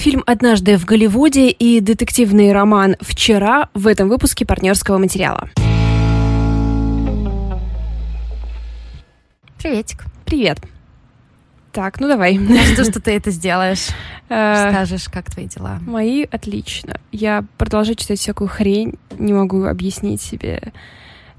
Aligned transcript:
Фильм 0.00 0.22
«Однажды 0.24 0.78
в 0.78 0.86
Голливуде» 0.86 1.50
и 1.50 1.78
детективный 1.80 2.52
роман 2.52 2.96
«Вчера» 3.00 3.68
в 3.74 3.86
этом 3.86 4.08
выпуске 4.08 4.46
партнерского 4.46 4.96
материала. 4.96 5.50
Приветик. 9.58 10.06
Привет. 10.24 10.58
Так, 11.72 12.00
ну 12.00 12.08
давай. 12.08 12.36
Я 12.36 12.62
жду, 12.64 12.84
что 12.84 13.02
ты 13.02 13.14
это 13.14 13.30
сделаешь. 13.30 13.88
Э, 14.32 14.70
Скажешь, 14.70 15.08
как 15.08 15.28
твои 15.28 15.46
дела. 15.46 15.80
Мои 15.84 16.22
отлично. 16.22 17.00
Я 17.10 17.44
продолжаю 17.58 17.96
читать 17.96 18.20
всякую 18.20 18.48
хрень, 18.48 18.94
не 19.18 19.32
могу 19.32 19.64
объяснить 19.64 20.22
себе 20.22 20.72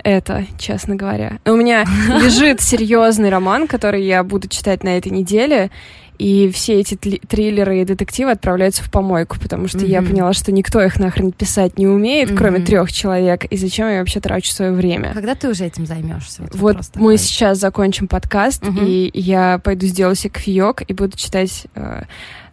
это, 0.03 0.45
честно 0.57 0.95
говоря. 0.95 1.39
У 1.45 1.55
меня 1.55 1.85
лежит 2.07 2.61
серьезный 2.61 3.29
роман, 3.29 3.67
который 3.67 4.03
я 4.03 4.23
буду 4.23 4.47
читать 4.47 4.83
на 4.83 4.97
этой 4.97 5.11
неделе, 5.11 5.71
и 6.21 6.51
все 6.51 6.79
эти 6.79 6.93
триллеры 6.95 7.81
и 7.81 7.85
детективы 7.85 8.29
отправляются 8.31 8.83
в 8.83 8.91
помойку, 8.91 9.39
потому 9.39 9.67
что 9.67 9.79
я 9.79 10.01
Мгм. 10.01 10.11
поняла, 10.11 10.33
что 10.33 10.51
никто 10.51 10.79
их 10.81 10.99
нахрен 10.99 11.31
писать 11.31 11.79
не 11.79 11.87
умеет, 11.87 12.35
кроме 12.37 12.57
Мгм. 12.59 12.65
трех 12.67 12.91
человек, 12.93 13.45
и 13.45 13.57
зачем 13.57 13.89
я 13.89 13.99
вообще 13.99 14.19
трачу 14.19 14.51
свое 14.51 14.71
время. 14.71 15.13
Когда 15.13 15.33
ты 15.33 15.49
уже 15.49 15.65
этим 15.65 15.87
займешься? 15.87 16.43
Вот 16.43 16.55
вопрос 16.55 16.91
мы 16.95 17.13
такой. 17.13 17.17
сейчас 17.17 17.57
закончим 17.57 18.07
подкаст, 18.07 18.63
Мгм. 18.63 18.85
и 18.85 19.09
я 19.15 19.59
пойду 19.63 19.87
сделаю 19.87 20.15
себе 20.15 20.29
кофеек 20.29 20.83
и 20.87 20.93
буду 20.93 21.17
читать 21.17 21.65
э, 21.75 22.03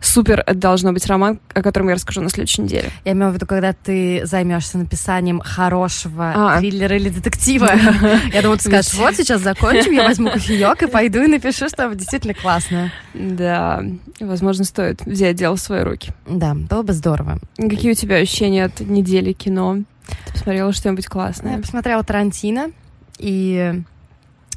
супер 0.01 0.45
должно 0.55 0.93
быть 0.93 1.07
роман, 1.07 1.41
о 1.55 1.63
котором 1.63 1.89
я 1.89 1.95
расскажу 1.95 2.21
на 2.21 2.29
следующей 2.31 2.63
неделе. 2.63 2.91
Я 3.05 3.13
имею 3.13 3.31
в 3.31 3.35
виду, 3.35 3.47
когда 3.47 3.73
ты 3.73 4.23
займешься 4.25 4.79
написанием 4.79 5.41
хорошего 5.41 6.33
А. 6.55 6.59
триллера 6.61 6.97
или 6.97 7.09
детектива. 7.09 7.71
Я 8.33 8.43
думаю, 8.43 8.59
ты 8.59 8.69
скажешь, 8.69 8.95
вот 8.95 9.17
сейчас 9.17 9.41
закончим, 9.41 9.93
я 9.93 10.05
возьму 10.07 10.31
кофеек 10.31 10.83
и 10.83 10.87
пойду 10.87 11.23
и 11.23 11.27
напишу, 11.27 11.69
что 11.69 11.93
действительно 11.95 12.35
классно. 12.35 12.93
Да, 13.15 13.83
возможно, 14.21 14.65
стоит 14.65 15.05
взять 15.05 15.37
дело 15.37 15.57
в 15.57 15.61
свои 15.61 15.83
руки. 15.83 16.13
Да, 16.27 16.55
было 16.55 16.83
бы 16.83 16.93
здорово. 16.93 17.39
Какие 17.57 17.93
у 17.93 17.95
тебя 17.95 18.17
ощущения 18.17 18.65
от 18.65 18.81
недели 18.81 19.33
кино? 19.33 19.79
Ты 20.27 20.33
посмотрела 20.33 20.73
что-нибудь 20.73 21.05
Я 21.05 21.11
классное? 21.11 21.59
посмотрела 21.59 22.03
Тарантино, 22.05 22.71
и 23.19 23.83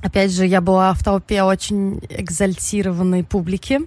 опять 0.02 0.32
же, 0.32 0.46
я 0.46 0.62
была 0.62 0.94
в 0.94 1.04
толпе 1.04 1.44
очень 1.44 2.00
экзальтированной 2.10 3.24
публики. 3.24 3.82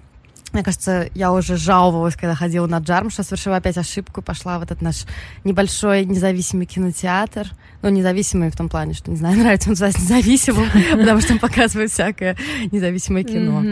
Мне 0.55 0.63
кажется, 0.63 1.09
я 1.13 1.33
уже 1.33 1.57
жаловалась, 1.57 2.15
когда 2.15 2.33
ходила 2.33 2.65
на 2.65 2.77
Джарм, 2.77 3.09
что 3.09 3.23
совершила 3.23 3.57
опять 3.57 3.77
ошибку 3.77 4.21
и 4.21 4.23
пошла 4.23 4.57
в 4.57 4.63
этот 4.63 4.81
наш 4.81 5.03
небольшой 5.43 6.05
независимый 6.05 6.65
кинотеатр. 6.65 7.51
Ну, 7.81 7.89
независимый 7.89 8.49
в 8.51 8.55
том 8.55 8.69
плане, 8.69 8.93
что, 8.93 9.11
не 9.11 9.17
знаю, 9.17 9.37
нравится 9.39 9.67
он 9.67 9.73
называть 9.73 9.97
независимым, 9.99 10.69
потому 10.91 11.19
что 11.19 11.33
он 11.33 11.39
показывает 11.39 11.91
всякое 11.91 12.37
независимое 12.71 13.25
кино. 13.25 13.65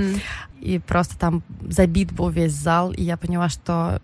И 0.60 0.80
просто 0.80 1.18
там 1.18 1.42
забит 1.62 2.12
был 2.12 2.30
весь 2.30 2.52
зал, 2.52 2.92
и 2.92 3.02
я 3.02 3.16
поняла, 3.16 3.48
что 3.48 4.02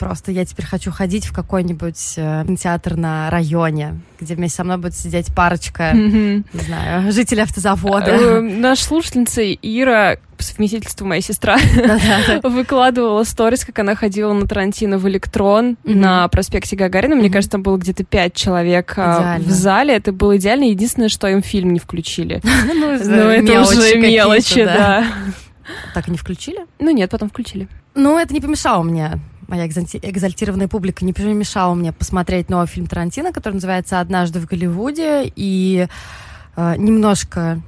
просто 0.00 0.32
я 0.32 0.44
теперь 0.44 0.66
хочу 0.66 0.90
ходить 0.90 1.26
в 1.26 1.32
какой-нибудь 1.32 2.14
э, 2.16 2.44
кинотеатр 2.46 2.96
на 2.96 3.28
районе, 3.30 4.00
где 4.20 4.34
вместе 4.34 4.56
со 4.56 4.64
мной 4.64 4.78
будет 4.78 4.96
сидеть 4.96 5.34
парочка, 5.34 5.92
не 5.92 6.44
знаю, 6.52 7.12
жителей 7.12 7.40
Э, 7.40 7.44
автозавода. 7.44 8.40
Наша 8.40 8.84
слушательница 8.84 9.42
Ира, 9.52 10.18
по 10.36 10.42
совместительству 10.42 11.06
моя 11.06 11.20
сестра, 11.20 11.58
выкладывала 12.42 13.24
сторис, 13.24 13.64
как 13.64 13.78
она 13.78 13.94
ходила 13.94 14.32
на 14.32 14.46
Тарантино 14.46 14.98
в 14.98 15.08
Электрон 15.08 15.76
на 15.84 16.28
проспекте 16.28 16.76
Гагарина. 16.76 17.16
Мне 17.16 17.30
кажется, 17.30 17.52
там 17.52 17.62
было 17.62 17.76
где-то 17.76 18.04
пять 18.04 18.34
человек 18.34 18.94
а, 18.96 19.20
Идеально. 19.20 19.46
в 19.46 19.50
зале. 19.50 19.96
Это 19.96 20.12
было 20.12 20.36
идеально. 20.36 20.64
Единственное, 20.64 21.08
что 21.08 21.28
им 21.28 21.42
фильм 21.42 21.72
не 21.72 21.78
включили. 21.78 22.40
Ну, 22.72 22.96
Ну, 22.98 23.28
это 23.28 23.42
мелочи 23.42 23.78
уже 23.78 23.98
мелочи, 23.98 24.64
да. 24.64 25.04
Так 25.94 26.08
и 26.08 26.10
не 26.10 26.16
включили? 26.16 26.66
Ну 26.78 26.90
нет, 26.90 27.10
потом 27.10 27.28
включили. 27.28 27.68
Ну, 27.94 28.18
это 28.18 28.32
не 28.32 28.40
помешало 28.40 28.82
мне. 28.82 29.18
Моя 29.50 29.66
экзальти- 29.66 29.98
экзальтированная 30.00 30.68
публика 30.68 31.04
не 31.04 31.12
помешала 31.12 31.74
мне 31.74 31.92
посмотреть 31.92 32.48
новый 32.48 32.68
фильм 32.68 32.86
Тарантино, 32.86 33.32
который 33.32 33.54
называется 33.54 33.98
«Однажды 33.98 34.38
в 34.38 34.46
Голливуде», 34.46 35.24
и 35.34 35.88
э, 36.54 36.74
немножко 36.76 37.60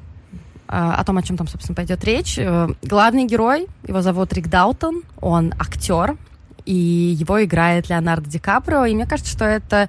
э, 0.69 0.71
о 0.71 1.03
том, 1.03 1.19
о 1.19 1.23
чем 1.23 1.37
там, 1.37 1.49
собственно, 1.49 1.75
пойдет 1.75 2.05
речь. 2.05 2.39
Э, 2.39 2.69
главный 2.83 3.25
герой, 3.25 3.67
его 3.85 4.01
зовут 4.01 4.33
Рик 4.33 4.47
Даутон, 4.47 5.03
он 5.21 5.53
актер, 5.59 6.17
и 6.65 6.73
его 6.73 7.43
играет 7.43 7.89
Леонардо 7.89 8.31
Ди 8.31 8.39
Каприо, 8.39 8.85
и 8.85 8.95
мне 8.95 9.05
кажется, 9.05 9.33
что 9.33 9.45
это 9.45 9.89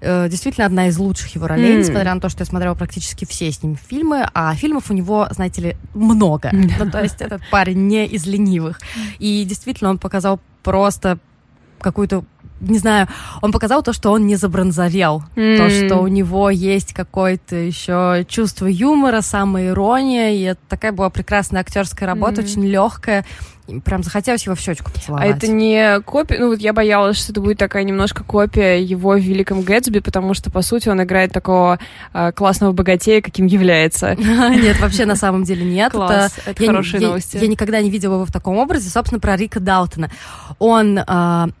э, 0.00 0.28
действительно 0.28 0.66
одна 0.66 0.86
из 0.86 0.96
лучших 0.98 1.34
его 1.34 1.48
ролей, 1.48 1.72
М. 1.74 1.80
несмотря 1.80 2.14
на 2.14 2.20
то, 2.20 2.28
что 2.28 2.42
я 2.42 2.46
смотрела 2.46 2.74
практически 2.74 3.24
все 3.24 3.50
с 3.50 3.60
ним 3.64 3.76
фильмы, 3.76 4.28
а 4.32 4.54
фильмов 4.54 4.92
у 4.92 4.94
него, 4.94 5.26
знаете 5.32 5.60
ли, 5.60 5.76
много. 5.92 6.50
Ну, 6.52 6.88
то 6.88 7.02
есть 7.02 7.20
этот 7.20 7.42
парень 7.50 7.88
не 7.88 8.06
из 8.06 8.26
ленивых. 8.26 8.80
И 9.18 9.44
действительно 9.44 9.90
он 9.90 9.98
показал 9.98 10.38
просто 10.62 11.18
какую-то 11.82 12.24
не 12.62 12.78
знаю, 12.78 13.08
он 13.40 13.52
показал 13.52 13.82
то, 13.82 13.92
что 13.92 14.10
он 14.12 14.26
не 14.26 14.36
забронзовел, 14.36 15.22
то, 15.34 15.40
М. 15.40 15.70
что 15.70 15.98
у 15.98 16.06
него 16.06 16.48
есть 16.50 16.92
какое-то 16.94 17.56
еще 17.56 18.24
чувство 18.28 18.66
юмора, 18.66 19.20
самоирония, 19.20 20.30
и 20.30 20.42
это 20.42 20.60
такая 20.68 20.92
была 20.92 21.10
прекрасная 21.10 21.60
актерская 21.60 22.08
работа, 22.08 22.40
Мгм. 22.42 22.44
очень 22.50 22.66
легкая, 22.66 23.24
прям 23.84 24.02
захотелось 24.02 24.44
его 24.44 24.54
в 24.56 24.60
щечку 24.60 24.90
А 24.90 24.94
поцеловать. 24.94 25.36
это 25.36 25.46
не 25.48 26.00
копия, 26.00 26.38
ну 26.40 26.48
вот 26.48 26.58
я 26.60 26.72
боялась, 26.72 27.16
что 27.16 27.32
это 27.32 27.40
будет 27.40 27.58
такая 27.58 27.84
немножко 27.84 28.24
копия 28.24 28.82
его 28.82 29.12
в 29.12 29.18
«Великом 29.20 29.62
Гэтсби», 29.62 30.00
потому 30.00 30.34
что, 30.34 30.50
по 30.50 30.62
сути, 30.62 30.88
он 30.88 31.02
играет 31.02 31.32
такого 31.32 31.78
э, 32.12 32.32
классного 32.32 32.72
богатея, 32.72 33.20
каким 33.22 33.46
является. 33.46 34.14
Нет, 34.16 34.80
вообще 34.80 35.06
на 35.06 35.16
самом 35.16 35.44
деле 35.44 35.64
нет. 35.64 35.92
Класс, 35.92 36.32
Это- 36.38 36.50
это 36.50 36.62
я 36.62 36.68
не- 36.68 36.74
хорошие 36.74 37.00
я- 37.00 37.08
новости. 37.08 37.36
Я 37.40 37.46
никогда 37.48 37.80
не 37.80 37.90
видела 37.90 38.14
его 38.14 38.26
в 38.26 38.32
таком 38.32 38.58
образе. 38.58 38.90
Собственно, 38.90 39.20
про 39.20 39.36
Рика 39.36 39.60
Даутона. 39.60 40.10
Он 40.58 40.98
э, 40.98 41.04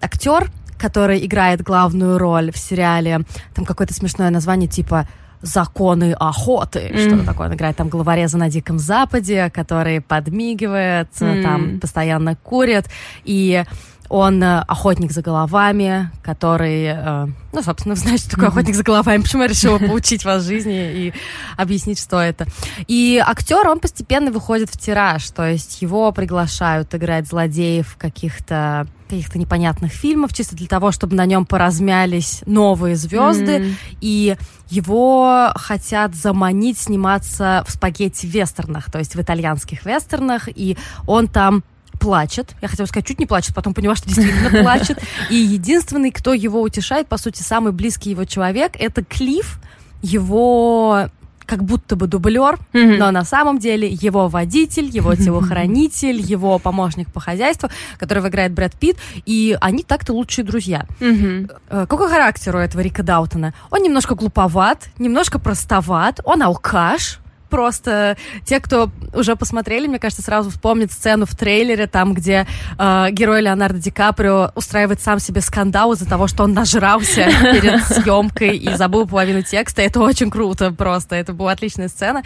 актер, 0.00 0.50
который 0.82 1.24
играет 1.24 1.62
главную 1.62 2.18
роль 2.18 2.50
в 2.52 2.58
сериале. 2.58 3.20
Там 3.54 3.64
какое-то 3.64 3.94
смешное 3.94 4.30
название 4.30 4.68
типа 4.68 5.06
законы 5.40 6.12
охоты, 6.18 6.88
Мгм. 6.90 6.98
что-то 6.98 7.24
такое. 7.24 7.48
Он 7.48 7.54
играет 7.54 7.76
там 7.76 7.88
главореза 7.88 8.38
на 8.38 8.48
Диком 8.50 8.78
Западе, 8.78 9.50
который 9.50 10.00
подмигивает, 10.00 11.08
М. 11.20 11.42
там 11.42 11.80
постоянно 11.80 12.36
курит. 12.36 12.86
И 13.24 13.64
он 14.08 14.42
э, 14.42 14.60
охотник 14.68 15.10
за 15.10 15.22
головами, 15.22 16.10
который, 16.22 16.84
э, 16.84 17.26
ну, 17.52 17.62
собственно, 17.62 17.94
знаешь, 18.02 18.20
что 18.20 18.30
такое 18.30 18.48
Мгм. 18.48 18.58
охотник 18.58 18.74
за 18.76 18.82
головами, 18.82 19.22
почему 19.22 19.42
я 19.42 19.48
решила 19.48 19.78
поучить 19.78 20.24
вас 20.24 20.44
жизни 20.44 20.92
и 20.92 21.12
объяснить, 21.56 21.98
что 22.00 22.20
это. 22.20 22.46
И 22.86 23.20
актер, 23.24 23.66
он 23.68 23.80
постепенно 23.80 24.30
выходит 24.30 24.68
в 24.70 24.78
тираж, 24.78 25.28
то 25.30 25.48
есть 25.48 25.80
его 25.82 26.12
приглашают 26.12 26.94
играть 26.94 27.26
злодеев 27.26 27.96
каких-то 27.98 28.86
каких-то 29.16 29.38
непонятных 29.38 29.92
фильмов, 29.92 30.32
чисто 30.32 30.56
для 30.56 30.66
того, 30.66 30.90
чтобы 30.90 31.16
на 31.16 31.26
нем 31.26 31.44
поразмялись 31.44 32.42
новые 32.46 32.96
звезды, 32.96 33.52
М. 33.56 33.76
и 34.00 34.36
его 34.70 35.52
хотят 35.54 36.14
заманить 36.14 36.78
сниматься 36.78 37.62
в 37.66 37.72
спагетти-вестернах, 37.72 38.90
то 38.90 38.98
есть 38.98 39.14
в 39.14 39.20
итальянских 39.20 39.84
вестернах, 39.84 40.48
и 40.48 40.78
он 41.06 41.28
там 41.28 41.62
плачет. 42.00 42.54
Я 42.62 42.68
хотела 42.68 42.86
сказать, 42.86 43.06
чуть 43.06 43.18
не 43.18 43.26
плачет, 43.26 43.54
потом 43.54 43.74
поняла, 43.74 43.94
что 43.96 44.08
действительно 44.08 44.48
плачет. 44.62 44.98
И 45.28 45.36
единственный, 45.36 46.10
кто 46.10 46.32
его 46.32 46.62
утешает, 46.62 47.06
по 47.06 47.18
сути, 47.18 47.42
самый 47.42 47.72
близкий 47.72 48.10
его 48.10 48.24
человек, 48.24 48.72
это 48.78 49.04
Клифф, 49.04 49.60
его 50.00 51.10
как 51.46 51.64
будто 51.64 51.96
бы 51.96 52.06
дублер, 52.06 52.58
Мгм. 52.72 52.98
но 52.98 53.10
на 53.10 53.24
самом 53.24 53.58
деле 53.58 53.88
его 53.88 54.28
водитель, 54.28 54.86
его 54.86 55.14
телохранитель, 55.26 56.20
его 56.20 56.58
помощник 56.58 57.12
по 57.12 57.20
хозяйству, 57.20 57.68
которого 57.98 58.28
играет 58.28 58.52
Брэд 58.52 58.74
Питт, 58.74 58.96
и 59.26 59.56
они 59.60 59.82
так-то 59.82 60.12
лучшие 60.12 60.44
друзья. 60.44 60.86
Э, 61.00 61.86
Какой 61.88 62.08
характер 62.08 62.56
у 62.56 62.58
этого 62.58 62.80
Рика 62.82 63.02
Даутона? 63.02 63.54
Он 63.70 63.82
немножко 63.82 64.14
глуповат, 64.14 64.88
немножко 64.98 65.38
простоват, 65.38 66.20
он 66.24 66.42
алкаш. 66.42 67.18
Просто 67.52 68.16
те, 68.46 68.60
кто 68.60 68.88
уже 69.12 69.36
посмотрели, 69.36 69.86
мне 69.86 69.98
кажется, 69.98 70.22
сразу 70.22 70.48
вспомнят 70.48 70.90
сцену 70.90 71.26
в 71.26 71.36
трейлере, 71.36 71.86
там, 71.86 72.14
где 72.14 72.46
э, 72.78 73.08
герой 73.10 73.42
Леонардо 73.42 73.78
Ди 73.78 73.90
Каприо 73.90 74.52
устраивает 74.54 75.02
сам 75.02 75.18
себе 75.18 75.42
скандал 75.42 75.92
из-за 75.92 76.08
того, 76.08 76.28
что 76.28 76.44
он 76.44 76.54
нажрался 76.54 77.26
перед 77.42 77.84
съемкой 77.84 78.56
и 78.56 78.74
забыл 78.74 79.06
половину 79.06 79.42
текста. 79.42 79.82
Это 79.82 80.00
очень 80.00 80.30
круто 80.30 80.72
просто. 80.72 81.14
Это 81.14 81.34
была 81.34 81.52
отличная 81.52 81.88
сцена. 81.88 82.22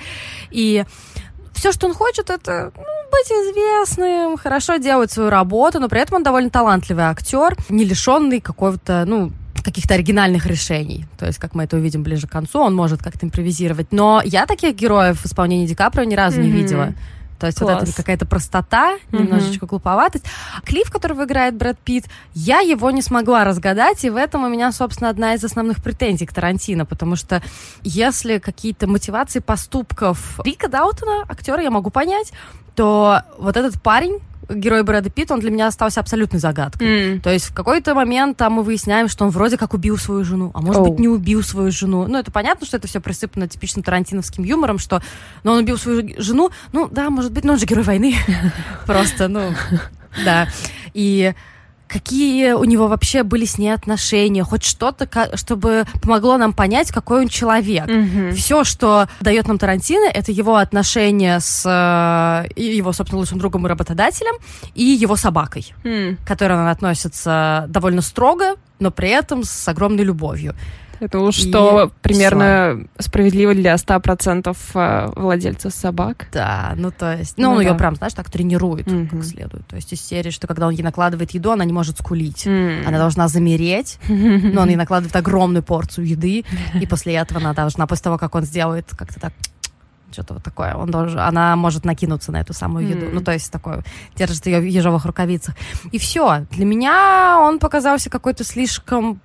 И 0.52 0.84
все, 1.56 1.72
что 1.72 1.88
он 1.88 1.94
хочет, 1.94 2.30
это 2.30 2.70
ну, 2.76 2.82
быть 3.10 3.28
известным, 3.28 4.36
хорошо 4.36 4.76
делать 4.76 5.10
свою 5.10 5.28
работу, 5.28 5.80
но 5.80 5.88
при 5.88 6.02
этом 6.02 6.18
он 6.18 6.22
довольно 6.22 6.50
талантливый 6.50 7.06
актер, 7.06 7.56
не 7.68 7.84
лишенный 7.84 8.40
какого-то, 8.40 9.04
ну, 9.08 9.32
каких-то 9.66 9.94
оригинальных 9.94 10.46
решений. 10.46 11.06
То 11.18 11.26
есть, 11.26 11.38
как 11.38 11.54
мы 11.54 11.64
это 11.64 11.76
увидим 11.76 12.02
ближе 12.04 12.26
к 12.26 12.30
концу, 12.30 12.60
он 12.60 12.74
может 12.74 13.02
как-то 13.02 13.26
импровизировать. 13.26 13.92
Но 13.92 14.22
я 14.24 14.46
таких 14.46 14.76
героев 14.76 15.20
в 15.20 15.26
исполнении 15.26 15.66
Ди 15.66 15.74
Каприо 15.74 16.04
ни 16.04 16.14
разу 16.14 16.40
не 16.40 16.48
Мгм. 16.48 16.56
видела. 16.56 16.94
То 17.38 17.46
есть 17.48 17.60
вот 17.60 17.70
Класс. 17.70 17.82
это 17.82 17.92
какая-то 17.96 18.24
простота, 18.26 18.96
Мгм. 19.10 19.24
немножечко 19.24 19.66
глуповатость. 19.66 20.24
Клифф, 20.64 20.90
которого 20.90 21.24
играет 21.24 21.54
Брэд 21.56 21.78
Питт, 21.80 22.06
я 22.32 22.60
его 22.60 22.90
не 22.90 23.02
смогла 23.02 23.44
разгадать, 23.44 24.04
и 24.04 24.10
в 24.10 24.16
этом 24.16 24.44
у 24.44 24.48
меня, 24.48 24.72
собственно, 24.72 25.10
одна 25.10 25.34
из 25.34 25.44
основных 25.44 25.82
претензий 25.82 26.24
к 26.26 26.32
Тарантино, 26.32 26.86
потому 26.86 27.16
что 27.16 27.42
если 27.82 28.38
какие-то 28.38 28.86
мотивации 28.86 29.40
поступков 29.40 30.40
Рика 30.44 30.68
Даутона, 30.68 31.24
актера, 31.28 31.60
я 31.62 31.70
могу 31.70 31.90
понять, 31.90 32.32
то 32.74 33.20
вот 33.38 33.56
этот 33.56 33.82
парень, 33.82 34.20
герой 34.48 34.82
Брэда 34.82 35.10
Питта, 35.10 35.34
он 35.34 35.40
для 35.40 35.50
меня 35.50 35.66
остался 35.66 36.00
абсолютной 36.00 36.40
загадкой. 36.40 37.14
М. 37.14 37.20
То 37.20 37.30
есть 37.30 37.46
в 37.46 37.54
какой-то 37.54 37.94
момент 37.94 38.36
там 38.36 38.54
мы 38.54 38.62
выясняем, 38.62 39.08
что 39.08 39.24
он 39.24 39.30
вроде 39.30 39.56
как 39.56 39.74
убил 39.74 39.96
свою 39.96 40.24
жену, 40.24 40.50
а 40.54 40.60
может 40.60 40.82
Оу. 40.82 40.90
быть 40.90 40.98
не 40.98 41.08
убил 41.08 41.42
свою 41.42 41.70
жену. 41.70 42.06
Ну, 42.06 42.18
это 42.18 42.30
понятно, 42.30 42.66
что 42.66 42.76
это 42.76 42.86
все 42.86 43.00
присыпано 43.00 43.48
типичным 43.48 43.82
тарантиновским 43.82 44.44
юмором, 44.44 44.78
что 44.78 45.02
ну, 45.42 45.52
он 45.52 45.58
убил 45.58 45.78
свою 45.78 46.20
жену, 46.20 46.50
ну 46.72 46.88
да, 46.90 47.10
может 47.10 47.32
быть, 47.32 47.44
но 47.44 47.54
он 47.54 47.58
же 47.58 47.66
герой 47.66 47.84
войны. 47.84 48.14
Просто, 48.86 49.28
ну, 49.28 49.52
да. 50.24 50.48
И 50.94 51.34
какие 51.88 52.52
у 52.52 52.64
него 52.64 52.88
вообще 52.88 53.22
были 53.22 53.44
с 53.44 53.58
ней 53.58 53.70
отношения, 53.70 54.42
хоть 54.42 54.64
что-то, 54.64 55.08
чтобы 55.36 55.84
помогло 56.02 56.36
нам 56.36 56.52
понять, 56.52 56.90
какой 56.90 57.22
он 57.22 57.28
человек. 57.28 57.86
Мгм. 57.86 58.32
Все, 58.32 58.64
что 58.64 59.08
дает 59.20 59.46
нам 59.48 59.58
Тарантино, 59.58 60.06
это 60.06 60.32
его 60.32 60.56
отношения 60.56 61.40
с 61.40 61.64
э, 61.66 62.60
его, 62.60 62.92
собственно, 62.92 63.20
лучшим 63.20 63.38
другом 63.38 63.66
и 63.66 63.68
работодателем, 63.68 64.34
и 64.74 64.82
его 64.82 65.16
собакой 65.16 65.74
М. 65.84 66.16
к 66.16 66.26
которой 66.26 66.58
он 66.58 66.68
относится 66.68 67.66
довольно 67.68 68.02
строго, 68.02 68.56
но 68.78 68.90
при 68.90 69.08
этом 69.08 69.44
с 69.44 69.68
огромной 69.68 70.04
любовью. 70.04 70.54
Это 71.00 71.18
уж 71.20 71.38
И 71.38 71.48
что 71.48 71.90
примерно 72.02 72.86
справедливо 72.98 73.54
для 73.54 73.74
100% 73.74 74.56
э, 74.74 75.12
владельцев 75.16 75.74
собак. 75.74 76.28
Да, 76.32 76.72
ну 76.76 76.90
то 76.90 77.16
есть, 77.16 77.36
ну, 77.38 77.50
Ну 77.50 77.54
он 77.56 77.60
ее 77.60 77.70
да. 77.72 77.74
прям, 77.76 77.96
знаешь, 77.96 78.14
так 78.14 78.30
тренирует 78.30 78.86
Мгм. 78.86 79.08
как 79.08 79.24
следует. 79.24 79.66
То 79.66 79.76
есть 79.76 79.92
из 79.92 80.00
серии, 80.00 80.30
что 80.30 80.46
когда 80.46 80.66
он 80.66 80.72
ей 80.72 80.82
накладывает 80.82 81.30
еду, 81.32 81.50
она 81.52 81.64
не 81.64 81.72
может 81.72 81.98
скулить. 81.98 82.46
М. 82.46 82.86
Она 82.86 82.98
должна 82.98 83.28
замереть, 83.28 83.98
но 84.08 84.62
он 84.62 84.68
ей 84.68 84.76
накладывает 84.76 85.14
огромную 85.16 85.62
порцию 85.62 86.06
еды, 86.06 86.44
и 86.80 86.86
после 86.88 87.14
этого 87.14 87.40
она 87.40 87.52
должна, 87.52 87.86
после 87.86 88.04
того, 88.04 88.18
как 88.18 88.34
он 88.34 88.44
сделает 88.44 88.86
как-то 88.96 89.20
так 89.20 89.32
что-то 90.12 90.34
вот 90.34 90.42
такое, 90.44 90.74
он 90.74 90.90
должен, 90.90 91.18
она 91.18 91.56
может 91.56 91.84
накинуться 91.84 92.32
на 92.32 92.40
эту 92.40 92.54
самую 92.54 92.88
еду. 92.88 93.06
Мгм. 93.06 93.14
Ну, 93.16 93.20
то 93.22 93.32
есть 93.32 93.50
такое, 93.52 93.82
держит 94.14 94.46
ее 94.46 94.60
в 94.60 94.64
ежовых 94.64 95.04
рукавицах. 95.04 95.54
И 95.92 95.98
все. 95.98 96.46
Для 96.52 96.64
меня 96.64 97.38
он 97.40 97.58
показался 97.58 98.08
какой-то 98.08 98.44
слишком 98.44 99.20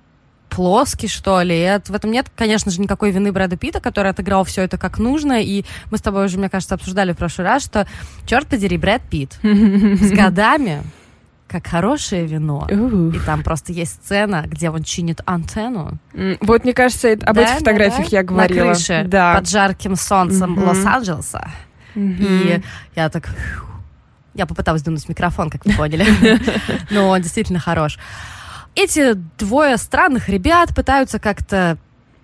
плоский, 0.54 1.08
что 1.08 1.40
ли. 1.42 1.54
И 1.54 1.58
это- 1.60 1.92
в 1.92 1.94
этом 1.94 2.10
нет, 2.10 2.26
конечно 2.36 2.70
же, 2.70 2.80
никакой 2.80 3.10
вины 3.10 3.32
Брэда 3.32 3.56
Питта, 3.56 3.80
который 3.80 4.10
отыграл 4.10 4.44
все 4.44 4.62
это 4.62 4.76
как 4.78 4.98
нужно. 4.98 5.42
И 5.42 5.64
мы 5.90 5.98
с 5.98 6.02
тобой 6.02 6.26
уже, 6.26 6.38
мне 6.38 6.48
кажется, 6.48 6.74
обсуждали 6.74 7.12
в 7.12 7.16
прошлый 7.16 7.46
раз, 7.46 7.64
что, 7.64 7.86
черт 8.26 8.46
подери, 8.46 8.76
Брэд 8.76 9.02
Питт 9.02 9.38
с 9.42 10.10
годами, 10.12 10.82
как 11.48 11.66
хорошее 11.66 12.26
вино. 12.26 12.66
Ух. 12.70 13.14
И 13.14 13.18
там 13.26 13.42
просто 13.42 13.72
есть 13.72 13.92
сцена, 14.04 14.44
где 14.46 14.70
он 14.70 14.82
чинит 14.82 15.20
антенну. 15.26 15.98
М, 16.14 16.38
Вот, 16.40 16.64
мне 16.64 16.72
кажется, 16.72 17.08
это- 17.08 17.26
об 17.26 17.36
Да, 17.36 17.42
этих 17.42 17.52
да, 17.52 17.58
фотографиях 17.58 18.10
да. 18.10 18.16
я 18.16 18.22
говорила. 18.22 18.64
На 18.68 18.72
крыше, 18.74 19.04
да. 19.06 19.34
под 19.36 19.48
жарким 19.50 19.96
солнцем 19.96 20.52
Мгм. 20.52 20.64
Лос-Анджелеса. 20.68 21.50
Мгм. 21.94 22.16
И 22.20 22.62
я 22.96 23.08
так... 23.08 23.28
Я 24.34 24.46
попыталась 24.46 24.80
дунуть 24.82 25.06
микрофон, 25.10 25.50
как 25.50 25.66
вы 25.66 25.74
поняли. 25.74 26.06
Но 26.90 27.10
он 27.10 27.20
действительно 27.20 27.58
хорош. 27.58 27.98
Эти 28.74 29.14
двое 29.38 29.76
странных 29.76 30.28
ребят 30.28 30.74
пытаются 30.74 31.18
как-то 31.18 31.78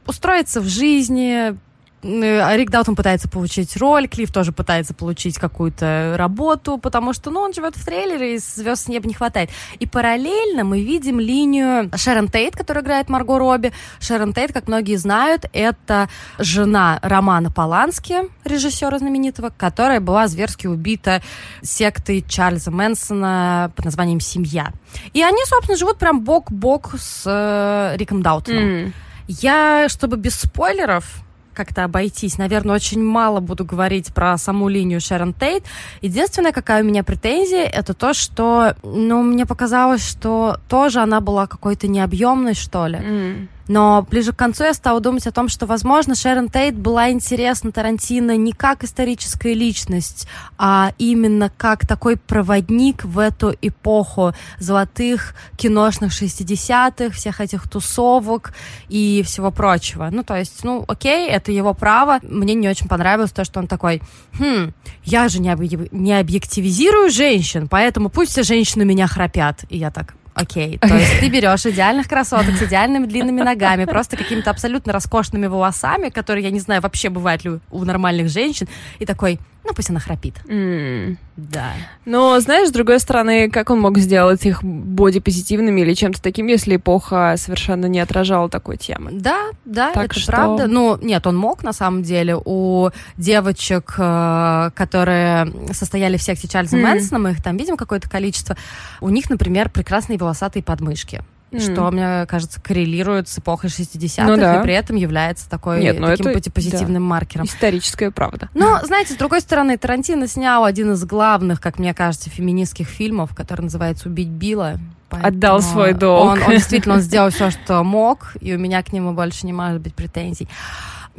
устроиться 0.06 0.60
в 0.60 0.66
жизни. 0.66 1.58
Э, 2.02 2.56
Рик 2.56 2.70
Даутон 2.70 2.94
пытается 2.94 3.28
получить 3.28 3.76
роль, 3.76 4.08
Клифф 4.08 4.32
тоже 4.32 4.52
пытается 4.52 4.94
получить 4.94 5.38
какую-то 5.38 6.14
работу, 6.16 6.78
потому 6.78 7.12
что, 7.12 7.30
ну, 7.30 7.40
он 7.40 7.52
живет 7.52 7.76
в 7.76 7.84
трейлере, 7.84 8.36
и 8.36 8.38
звезд 8.38 8.84
с 8.84 8.88
неба 8.88 9.08
не 9.08 9.14
хватает. 9.14 9.50
И 9.80 9.86
параллельно 9.86 10.64
мы 10.64 10.82
видим 10.82 11.18
линию 11.18 11.90
Шерон 11.96 12.28
Тейт, 12.28 12.56
которая 12.56 12.84
играет 12.84 13.08
Марго 13.08 13.38
Робби. 13.38 13.72
Шерон 14.00 14.32
Тейт, 14.32 14.52
как 14.52 14.68
многие 14.68 14.96
знают, 14.96 15.46
это 15.52 16.08
жена 16.38 17.00
Романа 17.02 17.50
Полански, 17.50 18.16
режиссера 18.44 18.98
знаменитого, 18.98 19.50
которая 19.56 20.00
была 20.00 20.28
зверски 20.28 20.66
убита 20.66 21.20
сектой 21.62 22.24
Чарльза 22.26 22.70
Мэнсона 22.70 23.72
под 23.74 23.84
названием 23.84 24.20
«Семья». 24.20 24.72
И 25.12 25.22
они, 25.22 25.44
собственно, 25.46 25.76
живут 25.76 25.98
прям 25.98 26.20
бок-бок 26.20 26.94
с 26.98 27.24
э, 27.26 27.96
Риком 27.96 28.22
Даутоном. 28.22 28.64
М. 28.64 28.94
Я, 29.26 29.88
чтобы 29.88 30.16
без 30.16 30.34
спойлеров 30.34 31.22
как-то 31.58 31.82
обойтись, 31.82 32.38
наверное, 32.38 32.76
очень 32.76 33.02
мало 33.02 33.40
буду 33.40 33.64
говорить 33.64 34.14
про 34.14 34.38
саму 34.38 34.68
линию 34.68 35.00
Шерон 35.00 35.34
Тейт. 35.34 35.64
Единственная, 36.02 36.52
какая 36.52 36.84
у 36.84 36.86
меня 36.86 37.02
претензия, 37.02 37.64
это 37.64 37.94
то, 37.94 38.14
что, 38.14 38.76
ну, 38.84 39.24
мне 39.24 39.44
показалось, 39.44 40.08
что 40.08 40.60
тоже 40.68 41.00
она 41.00 41.20
была 41.20 41.48
какой-то 41.48 41.88
необъемной, 41.88 42.54
что 42.54 42.86
ли. 42.86 42.98
М. 42.98 43.48
Но 43.68 44.06
ближе 44.10 44.32
к 44.32 44.36
концу 44.36 44.64
я 44.64 44.74
стала 44.74 45.00
думать 45.00 45.26
о 45.26 45.32
том, 45.32 45.48
что, 45.48 45.66
возможно, 45.66 46.14
Шерон 46.14 46.48
Тейт 46.48 46.74
была 46.74 47.10
интересна 47.10 47.70
Тарантино 47.70 48.36
не 48.36 48.52
как 48.52 48.82
историческая 48.82 49.54
личность, 49.54 50.26
а 50.56 50.92
именно 50.98 51.52
как 51.56 51.86
такой 51.86 52.16
проводник 52.16 53.04
в 53.04 53.18
эту 53.18 53.54
эпоху 53.60 54.32
золотых 54.58 55.34
киношных 55.56 56.12
60-х, 56.12 57.10
всех 57.14 57.40
этих 57.40 57.68
тусовок 57.68 58.54
и 58.88 59.22
всего 59.24 59.50
прочего. 59.50 60.08
Ну, 60.10 60.22
то 60.24 60.34
есть, 60.36 60.64
ну, 60.64 60.84
окей, 60.88 61.28
это 61.28 61.52
его 61.52 61.74
право. 61.74 62.18
Мне 62.22 62.54
не 62.54 62.68
очень 62.68 62.88
понравилось 62.88 63.32
то, 63.32 63.44
что 63.44 63.60
он 63.60 63.66
такой, 63.66 64.02
хм, 64.38 64.72
я 65.04 65.28
же 65.28 65.40
не, 65.40 65.50
объ- 65.50 65.88
не 65.92 66.18
объективизирую 66.18 67.10
женщин, 67.10 67.68
поэтому 67.68 68.08
пусть 68.08 68.32
все 68.32 68.42
женщины 68.42 68.84
меня 68.84 69.06
храпят. 69.06 69.64
И 69.68 69.76
я 69.76 69.90
так, 69.90 70.14
Окей, 70.40 70.78
то 70.78 70.94
есть 70.94 71.18
ты 71.18 71.28
берешь 71.28 71.66
идеальных 71.66 72.06
красоток 72.06 72.54
с 72.54 72.62
идеальными 72.62 73.06
длинными 73.06 73.42
ногами, 73.42 73.86
просто 73.86 74.16
какими-то 74.16 74.50
абсолютно 74.50 74.92
роскошными 74.92 75.48
волосами, 75.48 76.10
которые, 76.10 76.44
я 76.44 76.50
не 76.50 76.60
знаю, 76.60 76.80
вообще 76.80 77.08
бывают 77.08 77.44
ли 77.44 77.58
у 77.70 77.84
нормальных 77.84 78.28
женщин, 78.28 78.68
и 79.00 79.04
такой, 79.06 79.40
ну 79.68 79.74
пусть 79.74 79.90
она 79.90 80.00
храпит. 80.00 80.34
М. 80.48 81.18
Да. 81.36 81.72
Но, 82.04 82.40
знаешь, 82.40 82.68
с 82.68 82.72
другой 82.72 82.98
стороны, 82.98 83.48
как 83.50 83.70
он 83.70 83.80
мог 83.80 83.96
сделать 83.98 84.44
их 84.44 84.64
бодипозитивными 84.64 85.82
или 85.82 85.94
чем-то 85.94 86.20
таким, 86.20 86.46
если 86.48 86.76
эпоха 86.76 87.34
совершенно 87.36 87.86
не 87.86 88.00
отражала 88.00 88.48
такой 88.48 88.76
темы? 88.76 89.10
Да, 89.12 89.50
да, 89.64 89.92
Так 89.92 90.06
это 90.12 90.18
что- 90.20 90.32
правда. 90.32 90.66
Ну, 90.66 90.98
нет, 91.00 91.26
он 91.26 91.36
мог, 91.36 91.62
на 91.62 91.72
самом 91.72 92.02
деле. 92.02 92.36
У 92.44 92.90
девочек, 93.16 93.94
э, 93.98 94.70
которые 94.74 95.52
состояли 95.72 96.16
в 96.16 96.22
секте 96.22 96.48
Чарльза 96.48 96.76
Мгм. 96.76 96.86
Мэнсона, 96.86 97.18
мы 97.20 97.30
их 97.32 97.42
там 97.42 97.56
видим 97.56 97.76
какое-то 97.76 98.08
количество, 98.10 98.56
у 99.00 99.08
них, 99.10 99.30
например, 99.30 99.70
прекрасные 99.70 100.18
волосатые 100.18 100.62
подмышки. 100.62 101.22
М. 101.50 101.60
Что, 101.60 101.90
мне 101.90 102.26
кажется, 102.26 102.60
коррелирует 102.60 103.26
с 103.28 103.38
эпохой 103.38 103.70
60-х 103.70 104.26
Ну 104.28 104.36
да. 104.36 104.60
и 104.60 104.62
при 104.62 104.74
этом 104.74 104.96
является 104.96 105.48
такой, 105.48 105.80
Нет, 105.80 105.98
ну 105.98 106.06
таким 106.08 106.26
это- 106.26 106.38
бодипозитивным 106.38 107.02
маркером. 107.02 107.46
Историческая 107.46 108.10
правда. 108.10 108.48
Но, 108.54 108.80
знаете, 108.84 109.14
с 109.14 109.16
другой 109.16 109.40
стороны, 109.40 109.78
Тарантино 109.78 110.26
снял 110.26 110.64
один 110.64 110.92
из 110.92 111.02
главных, 111.04 111.60
как 111.60 111.78
мне 111.78 111.94
кажется, 111.94 112.28
феминистских 112.28 112.86
фильмов, 112.88 113.34
который 113.34 113.62
называется 113.62 114.08
«Убить 114.08 114.28
Билла». 114.28 114.78
Отдал 115.10 115.62
свой 115.62 115.94
долг. 115.94 116.32
Он, 116.32 116.42
он 116.42 116.50
действительно 116.50 116.96
он 116.96 117.00
сделал 117.00 117.30
все, 117.30 117.50
что 117.50 117.82
мог, 117.82 118.32
и 118.42 118.54
у 118.54 118.58
меня 118.58 118.82
к 118.82 118.92
нему 118.92 119.14
больше 119.14 119.46
не 119.46 119.54
может 119.54 119.80
быть 119.80 119.94
претензий. 119.94 120.48